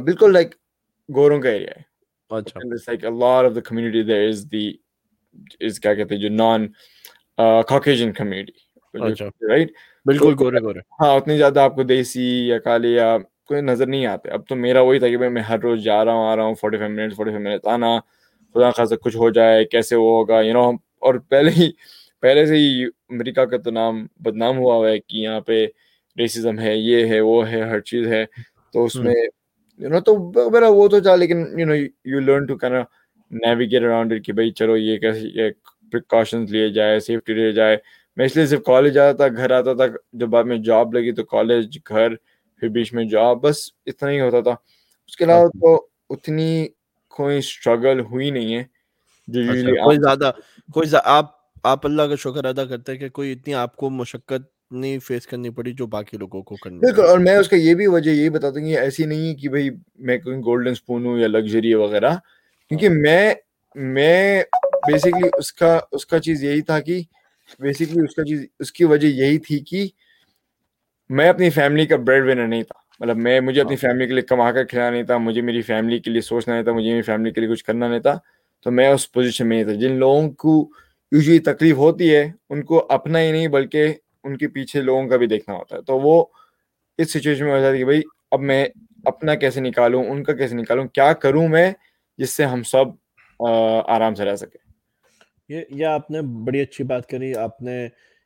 بالکل 0.00 0.32
لائک 0.32 0.54
گوروں 1.08 1.40
کا 1.40 1.48
ایریا 1.48 1.72
ہے۔ 1.76 1.82
کیا 5.82 5.94
کہتے 5.94 6.14
ہیں 6.14 6.22
جو 6.22 6.28
نان 6.28 6.66
کاکیجن 7.68 8.12
کمیونٹی 8.12 8.52
رائٹ 8.94 9.70
بالکل 10.06 10.34
گورے 10.38 10.60
گورے۔ 10.62 10.80
ہاں 11.00 11.14
اتنی 11.16 11.36
زیادہ 11.38 11.60
آپ 11.60 11.74
کو 11.74 11.82
دیسی 11.82 12.22
یا 12.48 12.58
کالی 12.58 12.92
یا 12.94 13.16
کوئی 13.46 13.60
نظر 13.60 13.86
نہیں 13.86 14.06
آتے۔ 14.06 14.30
اب 14.30 14.46
تو 14.48 14.56
میرا 14.56 14.80
وہی 14.80 14.98
تھا 14.98 15.08
کہ 15.08 15.28
میں 15.28 15.42
ہر 15.42 15.58
روز 15.58 15.82
جا 15.84 16.04
رہا 16.04 16.12
ہوں 16.12 16.28
آ 16.28 16.36
رہا 16.36 16.44
ہوں 16.44 16.54
forty 16.54 16.76
five 16.76 16.94
minute 16.94 17.14
forty 17.16 17.30
five 17.30 17.48
minute 17.48 17.66
آنا 17.66 17.98
خدا 18.54 18.70
خاصا 18.70 18.96
کچھ 19.02 19.16
ہو 19.16 19.30
جائے 19.30 19.64
کیسے 19.64 19.96
وہ 19.96 20.10
ہوگا 20.18 20.40
یو 20.40 20.52
نو 20.52 20.70
اور 20.98 21.14
پہلے 21.28 21.50
ہی 21.50 21.70
پہلے 22.22 22.46
سے 22.46 22.56
ہی 22.56 22.84
امریکہ 22.84 23.44
کا 23.44 23.56
تو 23.56 23.70
نام 23.70 24.06
بدنام 24.20 24.58
ہوا 24.58 24.74
ہوا 24.74 24.88
ہے 24.90 24.98
کہ 24.98 25.16
یہاں 25.16 25.40
پہ 25.40 25.66
ریسزم 26.16 26.58
ہے 26.58 26.76
یہ 26.76 27.06
ہے 27.06 27.20
وہ 27.20 27.50
ہے 27.50 27.60
ہر 27.62 27.80
چیز 27.80 28.06
ہے۔ 28.06 28.24
تو 28.74 28.84
اس 28.84 28.96
میں 28.96 29.14
یو 29.80 29.88
نو 29.88 30.00
تو 30.00 30.16
میرا 30.50 30.68
وہ 30.68 30.88
تو 30.88 31.00
چاہ 31.00 31.16
لیکن 31.16 31.44
you 31.58 31.66
know 31.66 31.74
you 31.74 32.20
learn 32.20 32.46
to 32.46 32.56
can 32.58 32.72
navigate 33.30 33.82
around 33.82 34.12
کہ 34.24 34.32
بھائی 34.32 34.50
چلو 34.50 34.76
یہ 34.76 34.98
کیسے 34.98 35.50
پریکاشنز 35.92 36.50
لیے 36.52 36.68
جائے 36.68 37.00
سیفٹی 37.00 37.34
لیے 37.34 37.52
جائے۔ 37.52 37.76
میں 38.20 38.26
اس 38.26 38.36
لیے 38.36 38.46
صرف 38.46 38.62
کالج 38.62 38.98
آتا 38.98 39.28
تھا 39.28 39.36
گھر 39.36 39.50
آتا 39.50 39.72
تھا 39.72 39.86
جب 40.12 40.28
بعد 40.28 40.44
میں 40.44 40.56
جاب 40.56 40.94
لگی 40.94 41.12
تو 41.12 41.24
کالج 41.24 41.78
گھر 41.88 42.14
پھر 42.60 42.68
بیچ 42.68 42.92
میں 42.92 43.04
جاب 43.04 43.42
بس 43.42 43.56
اتنا 43.86 44.10
ہی 44.10 44.20
ہوتا 44.20 44.40
تھا۔ 44.40 44.50
اس 45.06 45.16
کے 45.16 45.24
علاوہ 45.24 45.48
تو 45.48 45.86
اتنی 46.10 46.68
کوئی 47.08 47.38
اسٹرگل 47.38 48.00
ہوئی 48.00 48.30
نہیں 48.30 48.54
ہے۔ 48.54 48.64
جو 49.28 49.40
اچھا، 49.40 49.84
کوئی 49.84 49.96
زیادہ 49.96 50.32
کوئی 50.74 50.88
آپ 51.04 51.26
آپ 51.62 51.86
اللہ 51.86 52.02
کا 52.02 52.14
شکر 52.14 52.44
ادا 52.44 52.64
کرتے 52.64 52.92
ہیں 52.92 52.98
کہ 52.98 53.08
کوئی 53.08 53.32
اتنی 53.32 53.54
آپ 53.54 53.76
کو 53.76 53.90
مشقت 53.90 54.72
نہیں 54.72 54.98
فیس 54.98 55.26
کرنی 55.26 55.50
پڑی 55.50 55.72
جو 55.72 55.86
باقی 55.86 56.16
لوگوں 56.16 56.42
کو 56.42 56.56
کرنی 56.56 56.78
بالکل 56.78 57.04
اور 57.04 57.18
میں 57.18 57.36
اس 57.36 57.48
کا 57.48 57.56
یہ 57.56 57.74
بھی 57.74 57.86
وجہ 57.86 58.10
یہی 58.10 58.30
بتاتا 58.30 58.60
ہوں 58.60 58.66
کہ 58.66 58.78
ایسی 58.78 59.04
نہیں 59.04 59.28
ہے 59.28 59.34
کہ 59.34 59.48
بھائی 59.48 59.70
میں 59.98 60.18
کوئی 60.18 60.36
گولڈن 60.36 60.70
اسپون 60.70 61.06
ہوں 61.06 61.18
یا 61.18 61.26
لگژری 61.26 61.74
وغیرہ۔ 61.74 62.14
کیونکہ 62.68 62.88
میں 62.88 63.34
میں 63.74 64.42
بیسکلی 64.86 65.28
اس 65.38 65.52
کا 65.52 65.78
اس 65.92 66.06
کا 66.06 66.18
چیز 66.18 66.44
یہی 66.44 66.60
تھا 66.60 66.80
کہ 66.80 67.02
بیسکلی 67.58 68.04
اس 68.04 68.14
کا 68.14 68.24
چیز 68.24 68.46
اس 68.58 68.72
کی 68.72 68.84
وجہ 68.84 69.06
یہی 69.06 69.38
تھی 69.38 69.58
کہ 69.58 69.88
میں 71.08 71.28
اپنی 71.28 71.50
فیملی 71.50 71.86
کا 71.86 71.96
بریڈ 71.96 72.22
ونر 72.22 72.46
نہیں 72.46 72.62
تھا۔ 72.62 72.80
مطلب 73.00 73.16
میں 73.16 73.40
مجھے 73.40 73.60
اپنی 73.60 73.76
فیملی 73.76 74.06
کے 74.06 74.12
لیے 74.12 74.22
کما 74.22 74.52
کر 74.52 74.64
کھلانا 74.64 74.90
نہیں 74.90 75.02
تھا 75.02 75.18
مجھے 75.18 75.40
میری 75.42 75.62
فیملی 75.62 75.98
کے 75.98 76.10
لیے 76.10 76.20
سوچنا 76.20 76.54
نہیں 76.54 76.64
تھا 76.64 76.72
مجھے 76.72 76.90
میری 76.90 77.02
فیملی 77.02 77.30
کے 77.30 77.40
لیے 77.40 77.50
کچھ 77.50 77.64
کرنا 77.64 77.88
نہیں 77.88 78.00
تھا۔ 78.00 78.18
تو 78.62 78.70
میں 78.70 78.88
اس 78.88 79.12
پوزیشن 79.12 79.48
میں 79.48 79.56
نہیں 79.56 79.74
تھا۔ 79.74 79.80
جن 79.80 79.92
لوگوں 79.92 80.30
کو 80.30 80.70
یوزلی 81.12 81.38
تکلیف 81.38 81.76
ہوتی 81.76 82.14
ہے 82.14 82.32
ان 82.50 82.62
کو 82.62 82.86
اپنا 82.88 83.20
ہی 83.20 83.32
نہیں 83.32 83.48
بلکہ 83.48 83.94
ان 84.24 84.36
کے 84.36 84.48
پیچھے 84.48 84.80
لوگوں 84.80 85.08
کا 85.08 85.16
بھی 85.16 85.26
دیکھنا 85.26 85.56
ہوتا 85.56 85.76
ہے۔ 85.76 85.82
تو 85.82 86.00
وہ 86.00 86.24
اس 86.98 87.12
سچویشن 87.12 87.44
میں 87.44 87.52
ہو 87.52 87.58
جاتی 87.58 87.72
ہے 87.72 87.78
کہ 87.78 87.84
بھائی 87.84 88.00
اب 88.30 88.40
میں 88.40 88.66
اپنا 89.04 89.34
کیسے 89.34 89.60
نکالوں 89.60 90.04
ان 90.04 90.24
کا 90.24 90.32
کیسے 90.32 90.56
نکالوں 90.56 90.88
کیا 90.88 91.12
کروں 91.12 91.48
میں 91.48 91.72
جس 92.18 92.30
سے 92.30 92.44
ہم 92.44 92.62
سب 92.62 92.84
آرام 93.86 94.14
سے 94.14 94.24
رہ 94.24 94.36
سکیں۔ 94.36 94.69
یہ 95.50 95.62
یہ 95.70 95.86
آپ 95.86 96.10
نے 96.10 96.20
بڑی 96.46 96.60
اچھی 96.60 96.84
بات 96.84 97.08
کری، 97.08 97.34
آپ 97.36 97.62
نے 97.62 97.76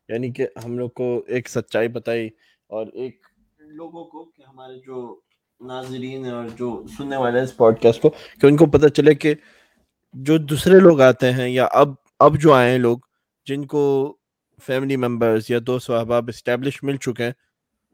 یعنی 0.09 0.33
کہ 0.33 0.47
ہم 0.65 0.79
لوگ 0.79 0.91
کو 0.91 1.07
ایک 1.27 1.49
سچائی 1.49 1.89
بتائی 1.89 2.29
اور 2.71 2.87
ایک 2.87 3.27
لوگوں 3.61 4.05
کو 4.05 4.25
کہ 4.25 4.43
ہمارے 4.43 4.79
جو 4.87 5.21
ناظرین 5.61 6.27
اور 6.27 6.49
جو 6.59 6.71
سننے 6.97 7.17
والے 7.17 7.41
اس 7.41 7.57
پوڈ 7.57 7.81
کاسٹ 7.83 8.03
کو، 8.03 8.11
کہ 8.41 8.47
ان 8.47 8.57
کو 8.57 8.67
پتہ 8.71 8.89
چلے 8.89 9.15
کہ 9.15 9.35
جو 10.15 10.37
دوسرے 10.39 10.81
لوگ 10.81 11.01
آتے 11.01 11.33
ہیں 11.33 11.49
یا 11.49 11.67
اب 11.73 11.93
اب 12.21 12.39
جو 12.41 12.53
آئے 12.53 12.71
ہیں 12.71 12.79
لوگ، 12.79 12.99
جن 13.47 13.65
کو 13.67 13.83
فیملی 14.67 14.97
ممبرس 14.97 15.51
یا 15.51 15.59
دوست 15.67 15.91
احباب 15.91 16.29
اسٹیبلش 16.29 16.83
مل 16.83 16.97
چکے 16.97 17.25
ہیں، 17.25 17.33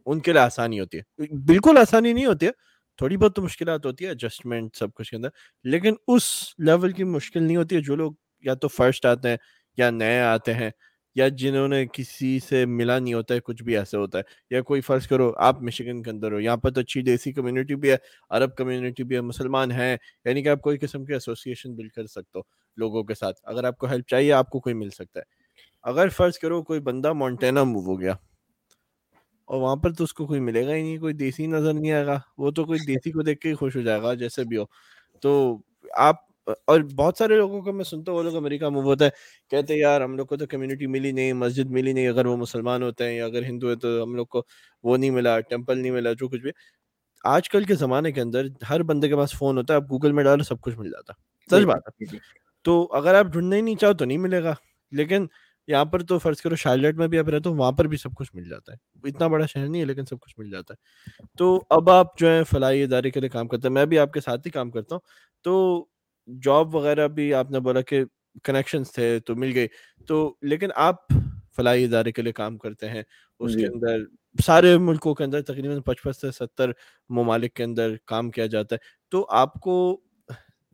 ان 0.06 0.20
کے 0.20 0.32
لیے 0.32 0.40
آسانی 0.40 0.80
ہوتی 0.80 0.98
ہے۔ 0.98 1.26
بالکل 1.46 1.78
آسانی 1.78 2.12
نہیں 2.12 2.26
ہوتی 2.26 2.46
ہے، 2.46 2.50
تھوڑی 2.98 3.16
بہت 3.16 3.36
تو 3.36 3.42
مشکلات 3.42 3.86
ہوتی 3.86 4.04
ہے 4.04 4.08
ایڈجسٹمنٹ 4.10 4.76
سب 4.76 4.94
کچھ 4.94 5.10
کے 5.10 5.16
اندر، 5.16 5.28
لیکن 5.64 5.94
اس 6.08 6.24
لیول 6.58 6.92
کی 6.92 7.04
مشکل 7.04 7.42
نہیں 7.42 7.56
ہوتی 7.56 7.76
ہے 7.76 7.80
جو 7.80 7.96
لوگ 7.96 8.12
یا 8.42 8.54
تو 8.54 8.68
فرسٹ 8.68 9.06
آتے 9.06 9.28
ہیں 9.28 9.36
یا 9.76 9.90
نئے 9.90 10.20
آتے 10.20 10.54
ہیں 10.54 10.70
یا 11.14 11.28
جنہوں 11.28 11.68
نے 11.68 11.86
کسی 11.92 12.38
سے 12.48 12.66
ملا 12.66 12.98
نہیں 12.98 13.14
ہوتا 13.14 13.34
ہے، 13.34 13.40
کچھ 13.40 13.62
بھی 13.62 13.76
ایسے 13.76 13.96
ہوتا 13.96 14.18
ہے۔ 14.18 14.22
یا 14.50 14.60
کوئی 14.62 14.80
فرض 14.80 15.06
کرو 15.06 15.32
آپ 15.36 15.62
مشکن 15.62 16.02
کے 16.02 16.10
اندر 16.10 16.32
ہو، 16.32 16.40
یہاں 16.40 16.56
پر 16.56 16.70
تو 16.70 16.80
اچھی 16.80 17.02
دیسی 17.02 17.32
کمیونٹی 17.32 17.74
بھی 17.74 17.90
ہے، 17.90 17.96
عرب 18.30 18.56
کمیونٹی 18.56 19.04
بھی 19.04 19.16
ہے، 19.16 19.20
مسلمان 19.20 19.70
ہیں 19.70 19.96
یعنی 20.24 20.42
کہ 20.42 20.48
آپ 20.48 20.60
کوئی 20.60 20.78
قسم 20.78 21.04
کی 21.04 21.12
ایسوسیشن 21.12 21.74
بل 21.74 21.88
کر 21.88 22.06
سکتے 22.06 22.38
ہو 22.38 22.42
لوگوں 22.76 23.04
کے 23.04 23.14
ساتھ۔ 23.14 23.40
اگر 23.42 23.64
آپ 23.64 23.78
کو 23.78 23.86
ہیلپ 23.86 24.08
چاہیے، 24.08 24.32
آپ 24.32 24.50
کو 24.50 24.60
کوئی 24.60 24.74
مل 24.74 24.90
سکتا 24.90 25.20
ہے۔ 25.20 25.24
اگر 25.82 26.08
فرض 26.08 26.38
کرو 26.38 26.62
کوئی 26.62 26.80
بندہ 26.80 27.12
مونٹینا 27.12 27.64
موو 27.64 27.84
ہو 27.84 28.00
گیا 28.00 28.14
اور 29.44 29.60
وہاں 29.60 29.76
پر 29.76 29.92
تو 29.92 30.04
اس 30.04 30.14
کو 30.14 30.26
کوئی 30.26 30.40
ملے 30.40 30.66
گا 30.66 30.74
ہی 30.74 30.82
نہیں، 30.82 30.98
کوئی 30.98 31.14
دیسی 31.14 31.46
نظر 31.46 31.72
نہیں 31.72 31.92
آئے 31.92 32.06
گا، 32.06 32.20
وہ 32.38 32.50
تو 32.50 32.64
کوئی 32.64 32.78
دیسی 32.86 33.10
کو 33.10 33.22
دیکھ 33.22 33.40
کے 33.40 33.48
ہی 33.48 33.54
خوش 33.54 33.76
ہو 33.76 33.80
جائے 33.80 34.02
گا، 34.02 34.14
جیسے 34.14 34.44
بھی 34.44 34.56
ہو۔ 34.56 34.64
تو 35.22 35.58
آپ 35.96 36.16
اور 36.66 36.80
بہت 36.96 37.16
سارے 37.16 37.36
لوگوں 37.36 37.62
کو 37.62 37.72
میں 37.72 37.84
سنتا 37.84 38.12
ہوں 38.12 38.18
وہ 38.18 38.22
لوگ 38.22 38.36
امریکہ 38.36 38.68
موو 38.68 38.82
ہوتا 38.82 39.04
ہے 39.04 39.10
کہتے 39.50 39.72
ہیں 39.74 39.80
یار 39.80 40.00
ہم 40.00 40.16
لوگ 40.16 40.26
کو 40.26 40.36
تو 40.36 40.46
کمیونٹی 40.46 40.86
ملی 40.86 41.12
نہیں 41.12 41.32
مسجد 41.32 41.70
ملی 41.70 41.92
نہیں 41.92 42.08
اگر 42.08 42.26
وہ 42.26 42.36
مسلمان 42.36 42.82
ہوتے 42.82 43.04
ہیں 43.04 43.16
یا 43.16 43.24
اگر 43.24 43.42
ہندو 43.42 43.70
ہے 43.70 43.76
تو 43.76 44.02
ہم 44.02 44.14
لوگ 44.14 44.26
کو 44.26 44.42
وہ 44.82 44.96
نہیں 44.96 45.10
ملا 45.10 45.40
ٹیمپل 45.40 45.78
نہیں 45.78 45.92
ملا 45.92 46.12
جو 46.12 46.28
کچھ 46.28 46.40
بھی 46.40 46.50
آج 47.24 47.48
کل 47.48 47.64
کے 47.64 47.74
زمانے 47.74 48.12
کے 48.12 48.20
اندر 48.20 48.46
ہر 48.70 48.82
بندے 48.82 49.08
کے 49.08 49.16
پاس 49.16 49.32
فون 49.32 49.58
ہوتا 49.58 49.74
ہے 49.74 49.76
آپ 49.76 49.90
گوگل 49.90 50.12
میں 50.12 50.24
ڈالو 50.24 50.42
سب 50.42 50.60
کچھ 50.60 50.78
مل 50.78 50.90
جاتا۔ 50.90 51.12
سچ 51.50 51.64
بات 51.64 51.88
ہے۔ 51.88 51.92
تو 52.64 52.88
اگر 52.92 53.14
آپ 53.14 53.26
ڈھونڈنا 53.26 53.56
ہی 53.56 53.60
نہیں 53.60 53.76
چاہو 53.76 53.92
تو 53.92 54.04
نہیں 54.04 54.18
ملے 54.18 54.42
گا۔ 54.42 54.54
لیکن 54.92 55.26
یہاں 55.68 55.84
پر 55.84 56.02
تو 56.02 56.18
فرض 56.18 56.40
کرو 56.40 56.56
شارلیٹ 56.56 56.94
میں 56.94 57.08
بھی 57.08 57.18
آپ 57.18 57.28
رہتے 57.28 57.48
ہو 57.48 57.54
وہاں 57.54 57.72
پر 57.72 57.84
بھی 57.84 57.96
سب 57.96 58.14
کچھ 58.14 58.30
مل 58.34 58.48
جاتا 58.48 58.72
ہے۔ 58.72 59.08
اتنا 59.08 59.26
بڑا 59.26 59.46
شہر 59.46 59.68
نہیں 59.68 59.80
ہے 59.80 59.86
لیکن 59.86 60.04
سب 60.04 60.20
کچھ 60.20 60.34
مل 60.38 60.50
جاتا 60.50 60.74
ہے۔ 60.74 60.78
تو 61.38 61.64
اب 61.70 61.90
آپ 61.90 62.18
جو 62.18 62.30
ہے 62.30 62.44
فلاحی 62.44 62.82
ادارے 62.82 63.10
کے 63.10 63.20
لیے 63.20 63.28
کام 63.28 63.48
کرتے 63.48 63.68
ہیں 63.68 63.74
میں 63.74 63.86
بھی 63.86 63.98
آپ 63.98 64.12
کے 64.12 64.20
ساتھ 64.20 64.40
ہی 64.46 64.50
کام 64.50 64.70
کرتا 64.70 64.94
ہوں۔ 64.94 65.00
تو 65.42 65.84
جاب 66.26 66.74
وغیرہ 66.74 67.08
بھی 67.08 67.34
آپ 67.34 67.50
نے 67.50 67.60
بولا 67.60 67.80
کہ 67.80 68.04
کنیکشنس 68.44 68.92
تھے 68.92 69.18
تو 69.20 69.36
مل 69.36 69.52
گئی۔ 69.54 69.66
تو 70.06 70.34
لیکن 70.42 70.68
آپ 70.74 70.96
فلاحی 71.56 71.84
ادارے 71.84 72.12
کے 72.12 72.22
لیے 72.22 72.32
کام 72.32 72.58
کرتے 72.58 72.88
ہیں 72.88 73.02
اس 73.40 73.54
کے 73.54 73.66
اندر 73.66 73.98
سارے 74.44 74.78
ملکوں 74.78 75.14
کے 75.14 75.24
اندر 75.24 75.42
تقریباً 75.42 75.80
پچپن 75.80 76.12
سے 76.12 76.30
ستر 76.32 76.70
ممالک 77.08 77.54
کے 77.54 77.64
اندر 77.64 77.94
کام 78.04 78.30
کیا 78.30 78.46
جاتا 78.46 78.76
ہے۔ 78.76 78.80
تو 79.10 79.26
آپ 79.30 79.54
کو 79.54 80.00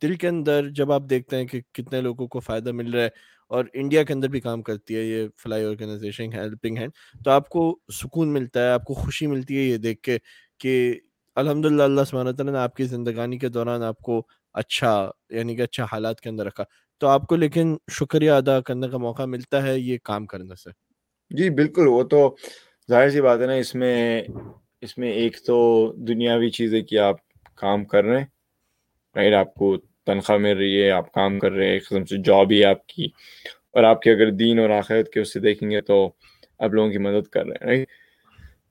دل 0.03 0.15
کے 0.15 0.29
اندر 0.29 0.69
جب 0.69 0.93
آپ 0.93 1.03
دیکھتے 1.11 1.37
ہیں 1.37 1.45
کہ 1.45 1.61
کتنے 1.73 2.01
لوگوں 2.01 2.27
کو 2.29 2.41
فائدہ 2.41 2.73
مل 2.73 2.95
رہا 2.95 3.03
ہے 3.03 3.09
اور 3.51 3.65
انڈیا 3.75 4.03
کے 4.03 4.13
اندر 4.13 4.29
بھی 4.29 4.41
کام 4.41 4.63
کرتی 4.63 4.97
ہے 4.97 5.03
یہ 5.03 5.29
فلائی 5.43 5.65
آرگنائزیشن 5.65 6.33
ہیلپنگ 6.33 6.77
ہینڈ 6.79 6.93
تو 7.25 7.31
آپ 7.31 7.49
کو 7.49 7.79
سکون 7.93 8.33
ملتا 8.33 8.61
ہے 8.61 8.71
آپ 8.71 8.85
کو 8.85 8.95
خوشی 8.95 9.27
ملتی 9.27 9.57
ہے 9.57 9.63
یہ 9.63 9.77
دیکھ 9.77 10.01
کے 10.03 10.19
کہ 10.59 11.01
الحمد 11.37 11.65
للہ 11.65 11.83
اللہ 11.83 12.03
تعالیٰ 12.03 12.53
نے 12.53 12.59
آپ 12.59 12.77
کی 12.77 12.85
زندگانی 12.85 13.39
کے 13.39 13.49
دوران 13.49 13.83
آپ 13.83 13.99
کو 13.99 14.27
اچھا 14.57 15.11
یعنی 15.31 15.57
کہ 15.57 15.63
اچھا 15.63 15.85
حالات 15.93 16.21
کے 16.21 16.29
اندر 16.29 16.47
رکھا۔ 16.47 16.65
تو 17.01 17.07
آپ 17.07 17.27
کو 17.27 17.37
لیکن 17.37 17.77
شکریہ 17.93 18.31
ادا 18.31 18.61
کرنے 18.61 18.89
کا 18.89 18.99
موقع 18.99 19.25
ملتا 19.25 19.63
ہے 19.67 19.79
یہ 19.79 19.99
کام 20.05 20.27
کرنے 20.27 20.55
سے۔ 20.55 20.71
جی 21.31 21.51
بالکل، 21.51 21.87
وہ 21.87 22.03
تو 22.03 22.37
ظاہر 22.91 23.11
سی 23.11 23.21
بات 23.21 23.41
ہے 23.41 23.47
نا، 23.47 23.53
اس 23.53 23.75
میں 23.75 24.23
اس 24.81 24.99
میں 24.99 25.13
ایک 25.13 25.37
تو 25.47 25.57
دنیاوی 25.97 26.51
چیز 26.51 26.75
ہے 26.75 26.81
کہ 26.81 26.99
آپ 26.99 27.17
کام 27.55 27.85
کر 27.85 28.05
رہے 28.05 28.19
ہیں، 28.19 28.27
رائٹ؟ 29.17 29.35
آپ 29.35 29.55
کو 29.55 29.77
تنخواہ 30.07 30.39
مل 30.39 30.57
رہی 30.57 30.83
ہے، 30.83 30.91
آپ 30.91 31.13
کام 31.13 31.39
کر 31.39 31.53
رہے 31.53 31.67
ہیں، 31.67 31.73
ایک 31.73 31.87
قسم 31.87 32.05
سے 32.05 32.17
جاب 32.25 32.51
ہی 32.51 32.65
آپ 32.65 32.87
کی۔ 32.87 33.05
اور 33.71 33.85
آپ 33.85 34.03
کے 34.03 34.13
اگر 34.13 34.31
دین 34.31 34.59
اور 34.59 34.71
آخرت 34.71 35.11
کے 35.11 35.21
اس 35.21 35.33
سے 35.33 35.41
دیکھیں 35.41 35.71
گے 35.71 35.81
تو 35.81 36.13
آپ 36.59 36.71
لوگوں 36.71 36.91
کی 36.91 36.99
مدد 36.99 37.29
کر 37.29 37.45
رہے 37.45 37.55
ہیں، 37.55 37.67
رائٹ؟ 37.67 37.89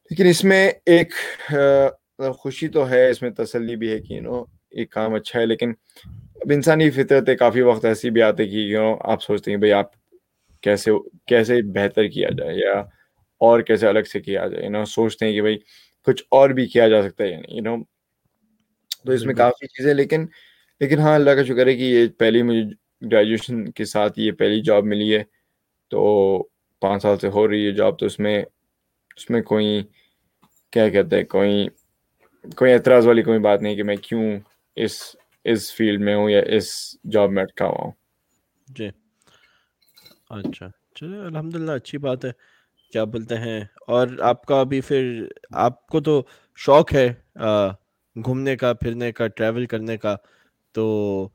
لیکن 0.10 0.26
اس 0.26 0.44
میں 0.44 0.72
ایک 0.86 1.14
خوشی 2.40 2.68
تو 2.68 2.90
ہے، 2.90 3.10
اس 3.10 3.22
میں 3.22 3.30
تسلی 3.30 3.76
بھی 3.76 3.92
ہے 3.92 4.00
کہ 4.00 4.20
نو 4.20 4.44
ایک 4.76 4.92
کام 4.92 5.14
اچھا 5.14 5.40
ہے 5.40 5.46
لیکن 5.46 5.74
اب 6.36 6.52
انسانی 6.52 6.90
فطرت 6.90 7.30
ہے 7.30 7.36
کافی 7.36 7.62
وقت 7.62 7.86
ایسی 7.86 8.10
بھی 8.10 8.22
آتے 8.22 8.46
کہ 8.46 8.56
یو 8.56 8.82
نو 8.82 8.96
آپ 9.02 9.24
سوچتے 9.24 9.52
ہیں 9.52 9.58
بھائی 9.58 9.72
آپ 9.72 9.92
کیسے 10.64 10.92
کیسے 11.28 11.62
بہتر 11.74 12.08
کیا 12.08 12.30
جائے 12.38 12.56
یا 12.56 12.80
اور 13.42 13.62
کیسے 13.62 13.88
الگ 13.88 14.04
سے 14.04 14.20
کیا 14.20 14.48
جائے 14.48 14.70
نو 14.70 14.86
سوچتے 14.86 15.26
ہیں 15.26 15.34
کہ 15.34 15.42
بھائی 15.42 15.58
کچھ 16.08 16.24
اور 16.32 16.50
بھی 16.50 16.66
کیا 16.66 16.88
جا 16.88 17.02
سکتا 17.02 17.24
ہے 17.24 17.30
یعنی 17.30 17.60
نو 17.60 17.76
تو 19.06 19.12
اس 19.12 19.26
میں 19.26 19.36
کافی 19.36 19.68
چیزیں 19.68 19.94
لیکن 19.94 20.26
لیکن 20.82 21.00
ہاں 21.00 21.16
اللہ 21.16 21.32
کا 21.32 21.44
شکر 21.44 21.68
ہے 21.68 21.76
کہ 21.76 21.84
یہ 21.84 22.08
پہلی 22.18 22.42
مجھے 22.42 22.64
گریجویشن 23.12 23.72
کے 23.72 23.86
ساتھ 23.86 24.20
یہ 24.20 24.32
پہلی 24.32 24.62
جاب 24.62 24.84
ملی 24.84 25.16
ہے 25.16 25.24
تو 25.92 26.44
پانچ 26.82 27.02
سال 27.02 27.18
سے 27.18 27.28
ہو 27.28 27.48
رہی 27.48 27.66
ہے 27.66 27.72
جاب 27.72 28.00
تو 28.00 28.06
اس 28.06 28.20
میں 28.20 28.44
اس 29.18 29.30
میں 29.30 29.42
کوئی 29.42 29.82
کیا 30.74 30.90
کہتے 30.90 31.18
ہیں 31.18 31.24
کوئی 31.24 31.68
کوئی 32.56 32.74
اعتراض 32.74 33.08
والی 33.08 33.24
کوئی 33.24 33.40
بات 33.40 33.62
نہیں 33.62 33.76
کہ 33.76 33.84
میں 33.84 33.96
کیوں 34.02 34.40
اس 34.76 35.16
اس 35.44 35.76
فیلڈ 35.76 36.02
میں 36.02 36.16
ہوں 36.16 36.30
یا 36.30 36.42
اس 36.48 36.96
جاب 37.12 37.32
میں 37.32 37.44
اٹکا 37.44 37.66
ہوا 37.66 37.84
ہوں۔ 37.86 37.92
جی۔ 38.68 38.90
اچھا۔ 40.30 40.68
چلے 40.96 41.20
الحمد 41.20 41.56
للہ 41.56 41.72
اچھی 41.72 41.98
بات 41.98 42.26
ہے۔ 42.26 42.32
کیا 42.92 43.04
بولتے 43.04 43.36
ہیں؟ 43.36 43.62
اور 43.88 44.08
آپ 44.22 44.46
کا 44.46 44.60
ابھی 44.60 44.82
پھر 44.82 45.26
آپ 45.52 45.88
کو 45.88 46.02
تو 46.02 46.24
شوق 46.56 46.94
ہے 46.94 47.14
گھومنے 48.16 48.56
کا 48.56 48.74
پھرنے 48.74 49.12
کا 49.12 49.28
ٹریول 49.28 49.66
کرنے 49.66 49.98
کا۔ 49.98 50.16
تو 50.72 51.30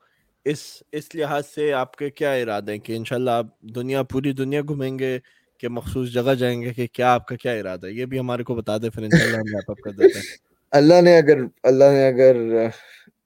اس 0.45 0.83
اس 0.93 1.15
لحاظ 1.15 1.47
سے 1.47 1.73
آپ 1.73 1.97
کے 1.97 2.11
کیا 2.11 2.33
ارادے 2.33 2.73
ہیں 2.73 2.79
کہ 2.79 2.97
انشاءاللہ 2.97 3.31
آپ 3.31 3.61
دنیا 3.61 4.03
پوری 4.03 4.33
دنیا 4.33 4.61
گھومیں 4.61 4.99
گے 4.99 5.19
کہ 5.59 5.69
مخصوص 5.69 6.13
جگہ 6.13 6.35
جائیں 6.35 6.63
گے 6.63 6.73
کہ 6.73 6.87
کیا 6.93 7.15
آپ 7.15 7.27
کا 7.27 7.37
کیا 7.37 7.53
ارادہ 7.53 7.87
ہے؟ 7.87 7.93
یہ 7.93 8.05
بھی 8.07 8.19
ہمارے 8.19 8.43
کو 8.43 8.55
بتا 8.55 8.79
دیں 8.79 8.91
پھر 8.91 9.03
انشاءاللہ 9.03 9.37
ہم 9.37 9.57
آپ 9.57 9.79
کر 9.85 9.91
دیتے 9.91 10.19
ہیں۔ 10.19 10.37
اللہ 10.71 11.01
نے 11.03 11.19
اگر 11.19 11.39
اللہ 11.63 11.85
نے 11.85 12.09
اگر 12.09 12.37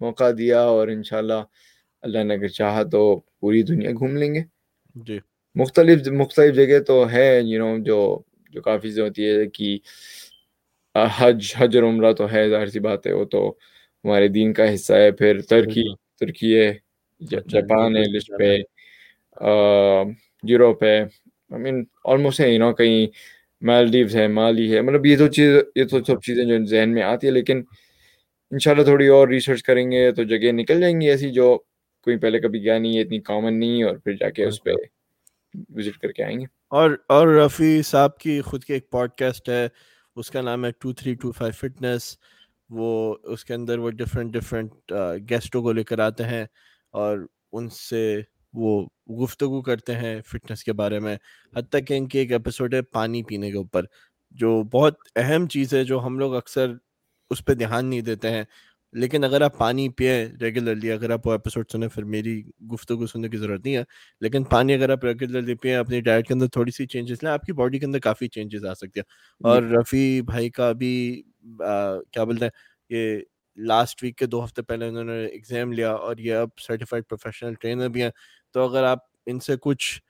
موقع 0.00 0.30
دیا 0.38 0.60
اور 0.62 0.88
انشاءاللہ 0.88 1.40
اللہ 2.02 2.24
نے 2.24 2.34
اگر 2.34 2.48
چاہا 2.48 2.82
تو 2.82 3.02
پوری 3.40 3.62
دنیا 3.62 3.90
گھوم 3.90 4.16
لیں 4.16 4.34
گے۔ 4.34 4.42
جی۔ 5.06 5.18
مختلف 5.56 6.08
مختلف 6.12 6.54
جگہ 6.54 6.78
تو 6.86 7.10
ہے 7.10 7.40
یو 7.42 7.58
نو 7.58 7.76
جو 7.84 7.98
جو 8.52 8.62
کافی 8.62 9.00
ہوتی 9.00 9.28
ہے 9.28 9.46
کہ 9.46 9.78
حج 11.18 11.54
حج 11.56 11.76
اور 11.76 11.84
عمرہ 11.84 12.12
تو 12.12 12.32
ہے 12.32 12.48
ظاہر 12.50 12.66
سی 12.66 12.80
بات 12.80 13.06
ہے 13.06 13.12
وہ 13.12 13.24
تو 13.24 13.40
ہمارے 14.04 14.28
دین 14.28 14.52
کا 14.52 14.74
حصہ 14.74 14.92
ہے۔ 14.92 15.10
پھر 15.10 15.40
ترکی 15.40 15.84
ترکی 16.20 16.54
ہے 16.58 16.68
اچھا، 16.68 17.38
جاپان 17.48 17.96
ہے 17.96 18.02
لسٹ 18.12 18.30
پہ 18.38 18.50
یوروپ 20.42 20.82
ہے۔ 20.84 20.98
آئی 21.50 21.62
مین 21.62 21.84
آلموسٹ 22.04 22.40
ہے 22.40 22.50
یو 22.52 22.58
نو 22.58 22.72
کہیں 22.72 23.06
مالدیوز 23.62 24.16
ہے 24.16 24.26
مالی 24.28 24.66
ہے 24.74 24.80
مطلب 24.80 25.06
یہ 25.06 25.16
تو 25.18 25.28
چیز 25.28 25.50
یہ 25.76 25.84
تو 25.84 26.02
سب 26.04 26.22
چیزیں 26.22 26.44
جو 26.44 26.64
ذہن 26.64 26.90
میں 26.94 27.02
آتی 27.02 27.26
ہے 27.26 27.32
لیکن 27.32 27.62
انشاءاللہ 28.54 28.84
تھوڑی 28.84 29.06
اور 29.08 29.28
ریسرچ 29.28 29.62
کریں 29.62 29.90
گے 29.90 30.10
تو 30.12 30.22
جگہ 30.22 30.52
نکل 30.52 30.80
جائیں 30.80 31.00
گی 31.00 31.08
ایسی 31.10 31.30
جو 31.30 31.56
کوئی 32.06 32.18
پہلے 32.18 32.40
کبھی 32.40 32.62
گیا 32.64 32.78
نہیں 32.78 32.96
ہے 32.96 33.00
اتنی 33.02 33.20
کامن 33.20 33.58
نہیں 33.58 33.82
اور 33.82 33.96
پھر 33.96 34.12
جا 34.12 34.30
کے 34.30 34.44
اس 34.44 34.62
پہ 34.64 34.70
وزٹ 35.76 35.98
کر 35.98 36.12
کے 36.12 36.24
آئیں 36.24 36.38
گے۔ 36.40 36.44
اور 36.70 36.90
اور 37.08 37.28
رفیع 37.28 37.82
صاحب 37.82 38.18
کی 38.18 38.40
خود 38.40 38.64
کی 38.64 38.72
ایک 38.72 38.90
پوڈ 38.90 39.10
کاسٹ 39.18 39.48
ہے 39.48 39.68
اس 40.16 40.30
کا 40.30 40.40
نام 40.40 40.64
ہے 40.64 40.70
two 40.80 40.92
three 40.92 41.14
two 41.14 41.32
five 41.32 41.52
fitness 41.52 42.16
وہ 42.70 43.14
اس 43.24 43.44
کے 43.44 43.54
اندر 43.54 43.78
وہ 43.78 43.90
ڈفرینٹ 43.90 44.32
ڈفرینٹ 44.32 44.92
گیسٹوں 45.30 45.62
کو 45.62 45.72
لے 45.72 45.84
کر 45.84 45.98
آتے 45.98 46.24
ہیں 46.24 46.44
اور 46.94 47.18
ان 47.52 47.68
سے 47.70 48.20
وہ 48.54 48.80
گفتگو 49.22 49.62
کرتے 49.62 49.94
ہیں 49.94 50.20
فٹنس 50.26 50.64
کے 50.64 50.72
بارے 50.72 50.98
میں۔ 50.98 51.16
حتیٰ 51.56 51.80
کہ 51.88 51.94
ان 51.94 52.08
کی 52.08 52.18
ایک 52.18 52.32
ایپیسوڈ 52.32 52.74
ہے 52.74 52.82
پانی 52.82 53.22
پینے 53.22 53.50
کے 53.50 53.56
اوپر 53.56 53.84
جو 54.34 54.62
بہت 54.72 54.94
اہم 55.16 55.46
چیز 55.48 55.74
ہے 55.74 55.84
جو 55.84 56.00
ہم 56.06 56.18
لوگ 56.18 56.34
اکثر 56.34 56.72
اس 57.34 57.44
پہ 57.44 57.54
دھیان 57.54 57.86
نہیں 57.86 58.00
دیتے 58.00 58.30
ہیں۔ 58.30 58.44
لیکن 58.92 59.24
اگر 59.24 59.40
آپ 59.42 59.56
پانی 59.58 59.88
پئیں 59.88 60.26
ریگولرلی 60.40 60.90
اگر 60.92 61.10
آپ 61.10 61.26
وہ 61.26 61.32
ایپیسوڈ 61.32 61.70
سنیں 61.72 61.88
پھر 61.88 62.04
میری 62.04 62.42
گفتگو 62.72 63.06
سننے 63.06 63.28
کی 63.28 63.36
ضرورت 63.36 63.64
نہیں 63.64 63.76
ہے۔ 63.76 63.82
لیکن 64.20 64.44
پانی 64.44 64.74
اگر 64.74 64.90
آپ 64.90 65.04
ریگولرلی 65.04 65.54
پئیں 65.54 65.74
اپنی 65.76 66.00
ڈائٹ 66.00 66.26
کے 66.28 66.34
اندر 66.34 66.48
تھوڑی 66.48 66.70
سی 66.70 66.86
چینجز 66.86 67.22
لیں 67.22 67.30
آپ 67.30 67.42
کی 67.42 67.52
باڈی 67.52 67.78
کے 67.78 67.86
اندر 67.86 67.98
کافی 67.98 68.28
چینجز 68.28 68.64
آ 68.64 68.74
سکتی 68.74 69.00
ہیں۔ 69.00 69.12
اور 69.40 69.62
رفیع 69.72 70.22
بھائی 70.22 70.50
کا 70.50 70.72
بھی 70.72 70.92
کیا 71.58 72.24
بولتے 72.24 72.44
ہیں 72.44 72.50
یہ 72.90 73.18
لاسٹ 73.56 74.02
ویک 74.02 74.16
کے 74.18 74.26
دو 74.26 74.44
ہفتے 74.44 74.62
پہلے 74.62 74.88
انہوں 74.88 75.04
نے 75.04 75.24
ایگزام 75.26 75.72
لیا 75.72 75.92
اور 75.92 76.16
یہ 76.18 76.34
اب 76.34 76.48
سرٹیفائڈ 76.66 77.04
پروفیشنل 77.08 77.54
ٹرینر 77.54 77.88
بھی 77.88 78.02
ہیں۔ 78.02 78.10
تو 78.54 78.68
اگر 78.68 78.84
آپ 78.84 78.98
ان 79.26 79.40
سے 79.40 79.54
کچھ 79.60 80.00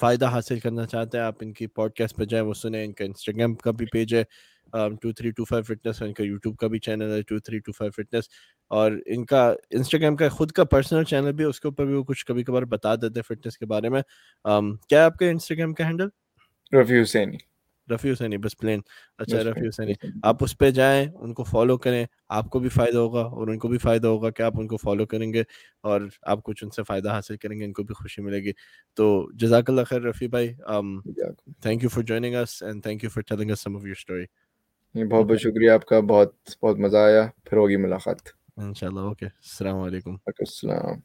فائدہ 0.00 0.26
حاصل 0.26 0.58
کرنا 0.58 0.86
چاہتے 0.86 1.18
ہیں 1.18 1.24
آپ 1.24 1.34
ان 1.40 1.52
کی 1.52 1.66
پوڈ 1.66 1.92
کاسٹ 1.94 2.16
پہ 2.16 2.24
جائیں 2.24 2.44
وہ 2.46 2.54
سنیں 2.54 2.84
ان 2.84 2.92
کا 2.92 3.04
انسٹاگرام 3.04 3.54
کا 3.54 3.70
بھی 3.70 3.86
پیج 3.86 4.14
ہے۔ 4.14 4.22
Two 5.02 5.12
three 5.12 5.30
two 5.30 5.44
five 5.44 5.64
fitness 5.64 6.02
ان 6.02 6.12
کا 6.12 6.22
یوٹیوب 6.22 6.56
کا 6.56 6.66
بھی 6.66 6.78
چینل 6.78 7.12
ہے 7.12 7.22
two 7.22 7.38
three 7.38 7.58
two 7.58 7.72
five 7.72 8.02
fitness 8.02 8.28
اور 8.70 8.92
ان 9.06 9.24
کا 9.24 9.54
انسٹاگرام 9.70 10.16
کا 10.16 10.28
خود 10.28 10.52
کا 10.52 10.64
پرسنل 10.64 11.04
چینل 11.04 11.32
بھی 11.32 11.44
اس 11.44 11.60
کے 11.60 11.68
اوپر 11.68 11.84
بھی 11.84 11.94
وہ 11.94 12.02
کچھ 12.04 12.26
کبھی 12.26 12.44
کبھار 12.44 12.62
بتا 12.62 12.94
دیتے 12.94 13.20
ہیں 13.20 13.34
فٹنس 13.34 13.58
کے 13.58 13.66
بارے 13.66 13.88
میں۔ 13.88 14.02
کیا 14.88 15.04
آپ 15.04 15.16
کا 15.16 15.26
انسٹاگرام 15.26 15.74
کا 15.74 15.86
ہینڈل؟ 15.86 16.08
رفیع 16.80 17.02
حسینی۔ 17.02 17.36
رفیع 17.88 18.12
حسینی 18.12 18.36
بس 18.36 18.56
پلین 18.58 18.80
اچھا 19.18 19.38
رفیع 19.38 19.68
حسینی۔ 19.68 19.92
آپ 20.22 20.44
اس 20.44 20.58
پہ 20.58 20.70
جائیں 20.70 21.06
ان 21.14 21.34
کو 21.34 21.44
فالو 21.44 21.76
کریں 21.78 22.04
آپ 22.28 22.50
کو 22.50 22.58
بھی 22.58 22.68
فائدہ 22.68 22.98
ہوگا 22.98 23.20
اور 23.20 23.48
ان 23.48 23.58
کو 23.58 23.68
بھی 23.68 23.78
فائدہ 23.78 24.06
ہوگا 24.06 24.30
کہ 24.30 24.42
آپ 24.42 24.52
ان 24.58 24.66
کو 24.66 24.76
فالو 24.76 25.06
کریں 25.06 25.32
گے 25.32 25.42
اور 25.80 26.00
آپ 26.22 26.42
کچھ 26.42 26.64
ان 26.64 26.70
سے 26.70 26.82
فائدہ 26.82 27.10
حاصل 27.10 27.36
کریں 27.36 27.58
گے 27.60 27.64
ان 27.64 27.72
کو 27.72 27.82
بھی 27.82 27.94
خوشی 27.94 28.22
ملے 28.22 28.38
گی۔ 28.38 28.52
تو 28.94 29.06
جزاک 29.34 29.70
اللہ 29.70 29.80
خیر 29.88 30.00
رفیع 30.00 30.28
بھائی 30.28 30.52
thank 31.62 31.82
you 31.82 31.88
for 31.88 32.02
joining 32.02 32.34
us 32.34 32.62
and 32.62 32.82
thank 32.82 33.04
you 33.04 33.10
for 33.10 33.22
telling 33.22 33.50
us 33.50 33.60
some 33.60 33.76
of 33.76 33.84
your 33.84 33.92
story 33.92 34.24
بہت 34.94 35.26
بہت 35.26 35.40
شکریہ 35.40 35.70
آپ 35.70 35.84
کا 35.84 36.00
بہت 36.00 36.34
بہت 36.62 36.78
مزہ 36.78 36.96
آیا 36.96 37.26
پھر 37.44 37.56
ہوگی 37.56 37.76
ملاقات۔ 37.76 38.20
انشاءاللہ 38.56 39.00
اوکے 39.00 39.26
السلام 39.26 39.76
علیکم۔ 39.76 40.16
السلام۔ 40.38 41.00